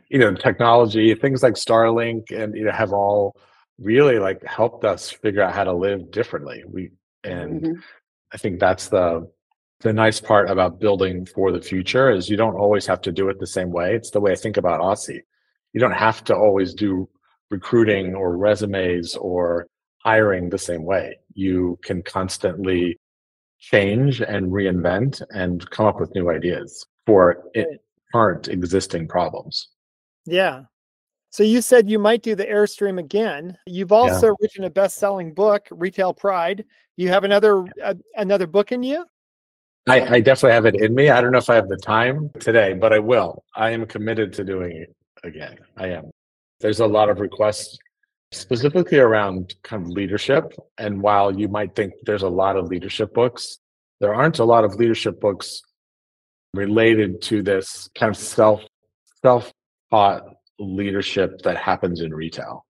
you 0.09 0.19
know, 0.19 0.33
technology, 0.35 1.13
things 1.15 1.41
like 1.41 1.53
Starlink, 1.53 2.31
and 2.31 2.55
you 2.55 2.65
know, 2.65 2.71
have 2.71 2.93
all 2.93 3.35
really 3.79 4.19
like 4.19 4.43
helped 4.43 4.85
us 4.85 5.09
figure 5.09 5.41
out 5.41 5.53
how 5.53 5.63
to 5.63 5.73
live 5.73 6.11
differently. 6.11 6.63
We 6.67 6.91
and 7.25 7.61
mm-hmm. 7.61 7.79
I 8.33 8.38
think 8.38 8.59
that's 8.59 8.89
the 8.89 9.29
the 9.81 9.93
nice 9.93 10.21
part 10.21 10.49
about 10.49 10.79
building 10.79 11.25
for 11.25 11.51
the 11.51 11.61
future 11.61 12.09
is 12.09 12.29
you 12.29 12.38
don't 12.38 12.55
always 12.55 12.85
have 12.85 13.01
to 13.01 13.11
do 13.11 13.29
it 13.29 13.39
the 13.39 13.47
same 13.47 13.71
way. 13.71 13.93
It's 13.93 14.11
the 14.11 14.21
way 14.21 14.31
I 14.31 14.35
think 14.35 14.57
about 14.57 14.79
OSSY. 14.79 15.21
You 15.73 15.79
don't 15.79 15.91
have 15.91 16.23
to 16.25 16.35
always 16.35 16.73
do 16.73 17.09
recruiting 17.51 18.15
or 18.15 18.38
resumes 18.38 19.15
or 19.15 19.67
hiring 19.99 20.49
the 20.49 20.57
same 20.57 20.85
way. 20.85 21.17
You 21.33 21.77
can 21.83 22.01
constantly 22.03 22.99
change 23.59 24.21
and 24.21 24.51
reinvent 24.51 25.21
and 25.31 25.69
come 25.71 25.85
up 25.88 25.99
with 25.99 26.15
new 26.15 26.29
ideas 26.29 26.85
for 27.05 27.43
current 28.13 28.47
existing 28.47 29.07
problems. 29.07 29.69
Yeah. 30.25 30.63
So 31.35 31.43
you 31.43 31.61
said 31.61 31.89
you 31.89 31.99
might 31.99 32.21
do 32.21 32.33
the 32.33 32.45
Airstream 32.45 32.97
again. 32.97 33.57
You've 33.65 33.91
also 33.91 34.27
yeah. 34.27 34.33
written 34.39 34.63
a 34.63 34.69
best-selling 34.69 35.33
book, 35.33 35.67
Retail 35.69 36.13
Pride. 36.13 36.63
You 36.95 37.09
have 37.09 37.25
another 37.25 37.65
uh, 37.83 37.95
another 38.15 38.47
book 38.47 38.71
in 38.71 38.83
you? 38.83 39.05
I, 39.85 40.15
I, 40.15 40.21
definitely 40.21 40.53
have 40.53 40.65
it 40.65 40.75
in 40.75 40.95
me. 40.95 41.09
I 41.09 41.19
don't 41.19 41.33
know 41.33 41.39
if 41.39 41.49
I 41.49 41.55
have 41.55 41.67
the 41.67 41.75
time 41.75 42.29
today, 42.39 42.71
but 42.71 42.93
I 42.93 42.99
will. 42.99 43.43
I 43.53 43.71
am 43.71 43.85
committed 43.85 44.31
to 44.31 44.45
doing 44.45 44.77
it 44.77 44.95
again. 45.25 45.57
I 45.75 45.87
am. 45.87 46.09
There's 46.61 46.79
a 46.79 46.87
lot 46.87 47.09
of 47.09 47.19
requests 47.19 47.77
specifically 48.31 48.99
around 48.99 49.55
kind 49.61 49.83
of 49.83 49.89
leadership. 49.89 50.53
And 50.77 51.01
while 51.01 51.37
you 51.37 51.49
might 51.49 51.75
think 51.75 51.95
there's 52.05 52.23
a 52.23 52.29
lot 52.29 52.55
of 52.55 52.67
leadership 52.67 53.13
books, 53.13 53.57
there 53.99 54.15
aren't 54.15 54.39
a 54.39 54.45
lot 54.45 54.63
of 54.63 54.75
leadership 54.75 55.19
books 55.19 55.61
related 56.53 57.21
to 57.23 57.43
this 57.43 57.89
kind 57.93 58.09
of 58.09 58.15
self 58.15 58.63
self 59.21 59.51
taught 59.91 60.34
leadership 60.59 61.41
that 61.43 61.57
happens 61.57 62.01
in 62.01 62.13
retail. 62.13 62.65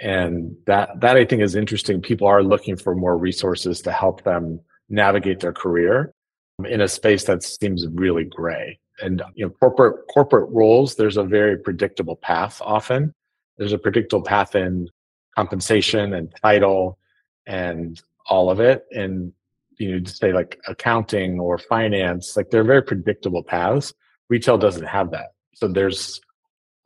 And 0.00 0.54
that 0.66 1.00
that 1.00 1.16
I 1.16 1.24
think 1.24 1.42
is 1.42 1.54
interesting. 1.54 2.02
People 2.02 2.26
are 2.26 2.42
looking 2.42 2.76
for 2.76 2.94
more 2.94 3.16
resources 3.16 3.80
to 3.82 3.92
help 3.92 4.24
them 4.24 4.60
navigate 4.88 5.40
their 5.40 5.54
career 5.54 6.12
um, 6.58 6.66
in 6.66 6.82
a 6.82 6.88
space 6.88 7.24
that 7.24 7.42
seems 7.42 7.86
really 7.88 8.24
gray. 8.24 8.78
And 9.00 9.22
you 9.34 9.46
know, 9.46 9.50
corporate 9.50 10.06
corporate 10.12 10.50
roles, 10.50 10.96
there's 10.96 11.16
a 11.16 11.22
very 11.22 11.58
predictable 11.58 12.16
path 12.16 12.60
often. 12.62 13.14
There's 13.56 13.72
a 13.72 13.78
predictable 13.78 14.22
path 14.22 14.54
in 14.54 14.88
compensation 15.34 16.12
and 16.14 16.32
title 16.42 16.98
and 17.46 18.00
all 18.28 18.50
of 18.50 18.60
it. 18.60 18.84
And 18.92 19.32
you 19.78 19.98
know, 19.98 20.04
say 20.04 20.32
like 20.32 20.58
accounting 20.66 21.40
or 21.40 21.56
finance, 21.56 22.36
like 22.36 22.50
they're 22.50 22.64
very 22.64 22.82
predictable 22.82 23.42
paths. 23.42 23.94
Retail 24.28 24.58
doesn't 24.58 24.86
have 24.86 25.10
that. 25.12 25.28
So 25.54 25.68
there's 25.68 26.20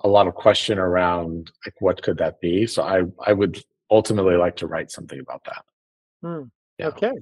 a 0.01 0.09
lot 0.09 0.27
of 0.27 0.35
question 0.35 0.79
around 0.79 1.51
like 1.65 1.75
what 1.81 2.03
could 2.03 2.19
that 2.19 2.41
be. 2.41 2.67
So 2.67 2.83
I 2.83 3.03
I 3.27 3.33
would 3.33 3.63
ultimately 3.91 4.37
like 4.37 4.57
to 4.57 4.67
write 4.67 4.91
something 4.91 5.21
about 5.21 5.45
that. 5.45 5.65
Hmm. 6.23 6.45
Yeah. 6.79 6.89
Okay. 6.89 7.13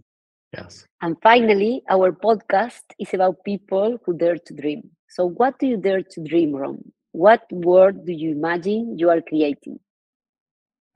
Yes. 0.52 0.86
And 1.02 1.16
finally, 1.22 1.82
our 1.90 2.12
podcast 2.12 2.82
is 2.98 3.12
about 3.12 3.44
people 3.44 3.98
who 4.04 4.16
dare 4.16 4.38
to 4.38 4.54
dream. 4.54 4.90
So, 5.08 5.26
what 5.26 5.58
do 5.58 5.66
you 5.66 5.76
dare 5.76 6.02
to 6.02 6.24
dream, 6.24 6.54
Ron? 6.54 6.78
What 7.12 7.42
world 7.50 8.06
do 8.06 8.12
you 8.12 8.32
imagine 8.32 8.98
you 8.98 9.10
are 9.10 9.20
creating? 9.20 9.78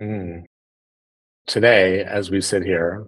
Mm. 0.00 0.44
Today, 1.46 2.02
as 2.04 2.30
we 2.30 2.40
sit 2.40 2.62
here, 2.64 3.04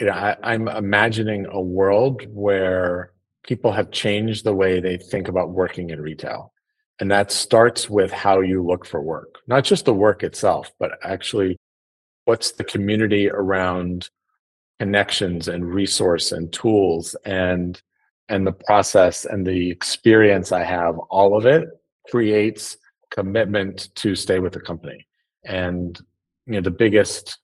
you 0.00 0.06
know, 0.06 0.12
I, 0.12 0.36
I'm 0.42 0.68
imagining 0.68 1.46
a 1.50 1.60
world 1.60 2.26
where 2.28 3.12
people 3.44 3.72
have 3.72 3.90
changed 3.90 4.44
the 4.44 4.54
way 4.54 4.80
they 4.80 4.96
think 4.96 5.28
about 5.28 5.50
working 5.50 5.90
in 5.90 6.00
retail. 6.00 6.52
And 7.00 7.10
that 7.10 7.30
starts 7.30 7.88
with 7.88 8.10
how 8.10 8.40
you 8.40 8.64
look 8.64 8.84
for 8.84 9.00
work, 9.00 9.36
not 9.46 9.64
just 9.64 9.84
the 9.84 9.94
work 9.94 10.24
itself, 10.24 10.72
but 10.78 10.92
actually 11.04 11.56
what's 12.24 12.52
the 12.52 12.64
community 12.64 13.30
around 13.30 14.10
connections 14.78 15.48
and 15.48 15.72
resource 15.72 16.32
and 16.32 16.52
tools 16.52 17.16
and 17.24 17.80
and 18.28 18.46
the 18.46 18.52
process 18.52 19.24
and 19.24 19.46
the 19.46 19.70
experience 19.70 20.52
I 20.52 20.62
have, 20.62 20.98
all 21.08 21.36
of 21.36 21.46
it 21.46 21.66
creates 22.10 22.76
commitment 23.10 23.88
to 23.96 24.14
stay 24.14 24.38
with 24.38 24.52
the 24.52 24.60
company. 24.60 25.06
And 25.44 25.98
you 26.46 26.54
know, 26.54 26.60
the 26.60 26.70
biggest 26.70 27.38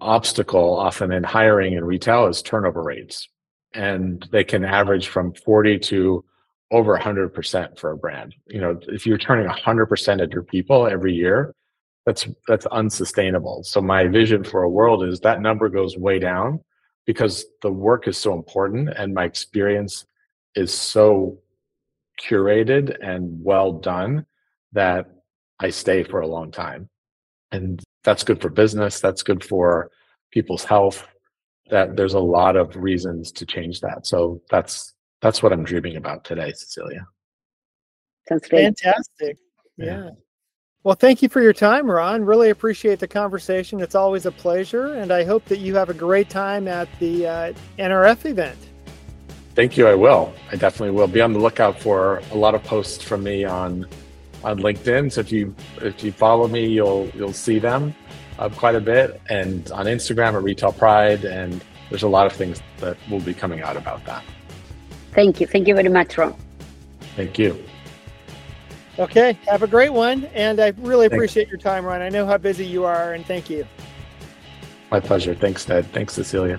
obstacle 0.00 0.78
often 0.78 1.12
in 1.12 1.24
hiring 1.24 1.74
in 1.74 1.84
retail 1.84 2.26
is 2.26 2.42
turnover 2.42 2.82
rates. 2.82 3.28
And 3.74 4.26
they 4.32 4.44
can 4.44 4.64
average 4.64 5.08
from 5.08 5.32
40 5.32 5.78
to 5.80 6.24
over 6.70 6.96
100% 6.96 7.78
for 7.78 7.90
a 7.90 7.96
brand. 7.96 8.34
You 8.46 8.60
know, 8.60 8.80
if 8.88 9.06
you're 9.06 9.18
turning 9.18 9.48
100% 9.48 10.22
of 10.22 10.32
your 10.32 10.42
people 10.42 10.86
every 10.86 11.12
year, 11.12 11.54
that's 12.06 12.26
that's 12.48 12.66
unsustainable. 12.66 13.62
So 13.62 13.80
my 13.80 14.06
vision 14.06 14.42
for 14.42 14.62
a 14.62 14.70
world 14.70 15.04
is 15.04 15.20
that 15.20 15.42
number 15.42 15.68
goes 15.68 15.96
way 15.96 16.18
down 16.18 16.60
because 17.06 17.44
the 17.62 17.70
work 17.70 18.08
is 18.08 18.16
so 18.16 18.34
important 18.34 18.88
and 18.90 19.12
my 19.12 19.24
experience 19.24 20.06
is 20.54 20.72
so 20.72 21.38
curated 22.20 22.96
and 23.02 23.42
well 23.42 23.72
done 23.72 24.26
that 24.72 25.06
I 25.58 25.70
stay 25.70 26.02
for 26.02 26.20
a 26.20 26.26
long 26.26 26.50
time. 26.50 26.88
And 27.52 27.82
that's 28.04 28.24
good 28.24 28.40
for 28.40 28.48
business, 28.48 29.00
that's 29.00 29.22
good 29.22 29.44
for 29.44 29.90
people's 30.30 30.64
health. 30.64 31.06
That 31.70 31.96
there's 31.96 32.14
a 32.14 32.20
lot 32.20 32.56
of 32.56 32.74
reasons 32.76 33.30
to 33.32 33.46
change 33.46 33.80
that. 33.80 34.06
So 34.06 34.42
that's 34.50 34.94
that's 35.20 35.42
what 35.42 35.52
I'm 35.52 35.64
dreaming 35.64 35.96
about 35.96 36.24
today, 36.24 36.52
Cecilia. 36.52 37.06
Sounds 38.28 38.48
great. 38.48 38.62
Fantastic. 38.62 39.38
yeah. 39.76 40.04
yeah. 40.04 40.10
Well, 40.82 40.94
thank 40.94 41.20
you 41.20 41.28
for 41.28 41.42
your 41.42 41.52
time, 41.52 41.90
Ron. 41.90 42.24
Really 42.24 42.48
appreciate 42.48 43.00
the 43.00 43.08
conversation. 43.08 43.80
It's 43.80 43.94
always 43.94 44.24
a 44.24 44.32
pleasure, 44.32 44.94
and 44.94 45.12
I 45.12 45.24
hope 45.24 45.44
that 45.46 45.58
you 45.58 45.74
have 45.74 45.90
a 45.90 45.94
great 45.94 46.30
time 46.30 46.66
at 46.68 46.88
the 46.98 47.26
uh, 47.26 47.52
NRF 47.78 48.24
event. 48.24 48.58
Thank 49.54 49.76
you. 49.76 49.86
I 49.86 49.94
will. 49.94 50.32
I 50.50 50.56
definitely 50.56 50.96
will. 50.96 51.06
Be 51.06 51.20
on 51.20 51.34
the 51.34 51.38
lookout 51.38 51.78
for 51.78 52.22
a 52.30 52.36
lot 52.36 52.54
of 52.54 52.64
posts 52.64 53.04
from 53.04 53.22
me 53.22 53.44
on 53.44 53.86
on 54.42 54.58
LinkedIn. 54.60 55.12
So 55.12 55.20
if 55.20 55.30
you 55.30 55.54
if 55.82 56.02
you 56.02 56.12
follow 56.12 56.48
me, 56.48 56.66
you'll 56.66 57.10
you'll 57.14 57.34
see 57.34 57.58
them 57.58 57.94
uh, 58.38 58.48
quite 58.48 58.74
a 58.74 58.80
bit, 58.80 59.20
and 59.28 59.70
on 59.72 59.84
Instagram 59.84 60.32
at 60.32 60.42
Retail 60.42 60.72
Pride, 60.72 61.26
and 61.26 61.62
there's 61.90 62.04
a 62.04 62.08
lot 62.08 62.24
of 62.24 62.32
things 62.32 62.62
that 62.78 62.96
will 63.10 63.20
be 63.20 63.34
coming 63.34 63.60
out 63.60 63.76
about 63.76 64.02
that. 64.06 64.24
Thank 65.12 65.40
you. 65.40 65.46
Thank 65.46 65.68
you 65.68 65.74
very 65.74 65.88
much, 65.88 66.16
Ron. 66.16 66.34
Thank 67.16 67.38
you. 67.38 67.62
Okay, 68.98 69.38
have 69.46 69.62
a 69.62 69.66
great 69.66 69.92
one. 69.92 70.24
And 70.34 70.60
I 70.60 70.72
really 70.78 71.06
appreciate 71.06 71.48
Thanks. 71.48 71.64
your 71.64 71.72
time, 71.72 71.84
Ron. 71.84 72.02
I 72.02 72.08
know 72.08 72.26
how 72.26 72.38
busy 72.38 72.66
you 72.66 72.84
are, 72.84 73.14
and 73.14 73.24
thank 73.24 73.48
you. 73.48 73.66
My 74.90 75.00
pleasure. 75.00 75.34
Thanks, 75.34 75.64
Ted. 75.64 75.86
Thanks, 75.92 76.14
Cecilia. 76.14 76.58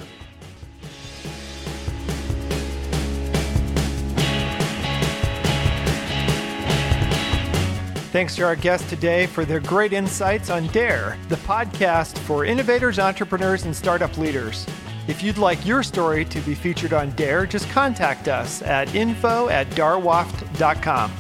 Thanks 8.12 8.36
to 8.36 8.44
our 8.44 8.58
guests 8.58 8.90
today 8.90 9.26
for 9.26 9.46
their 9.46 9.62
great 9.62 9.94
insights 9.94 10.50
on 10.50 10.68
DARE, 10.68 11.18
the 11.30 11.38
podcast 11.38 12.18
for 12.18 12.44
innovators, 12.44 13.00
entrepreneurs, 13.00 13.64
and 13.64 13.74
startup 13.74 14.18
leaders. 14.18 14.68
If 15.08 15.24
you'd 15.24 15.38
like 15.38 15.66
your 15.66 15.82
story 15.84 16.26
to 16.26 16.40
be 16.42 16.54
featured 16.54 16.94
on 16.94 17.16
DARE, 17.16 17.46
just 17.46 17.70
contact 17.70 18.28
us 18.28 18.62
at 18.62 18.94
info 18.94 19.50
at 19.50 19.68
darwoft.com. 19.72 21.12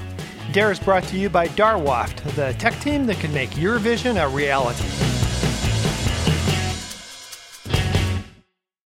DARE 0.51 0.71
is 0.71 0.79
brought 0.79 1.03
to 1.03 1.17
you 1.17 1.29
by 1.29 1.47
Darwoft, 1.47 2.23
the 2.35 2.53
tech 2.59 2.79
team 2.79 3.05
that 3.05 3.19
can 3.19 3.33
make 3.33 3.55
your 3.57 3.79
vision 3.79 4.17
a 4.17 4.27
reality. 4.27 5.30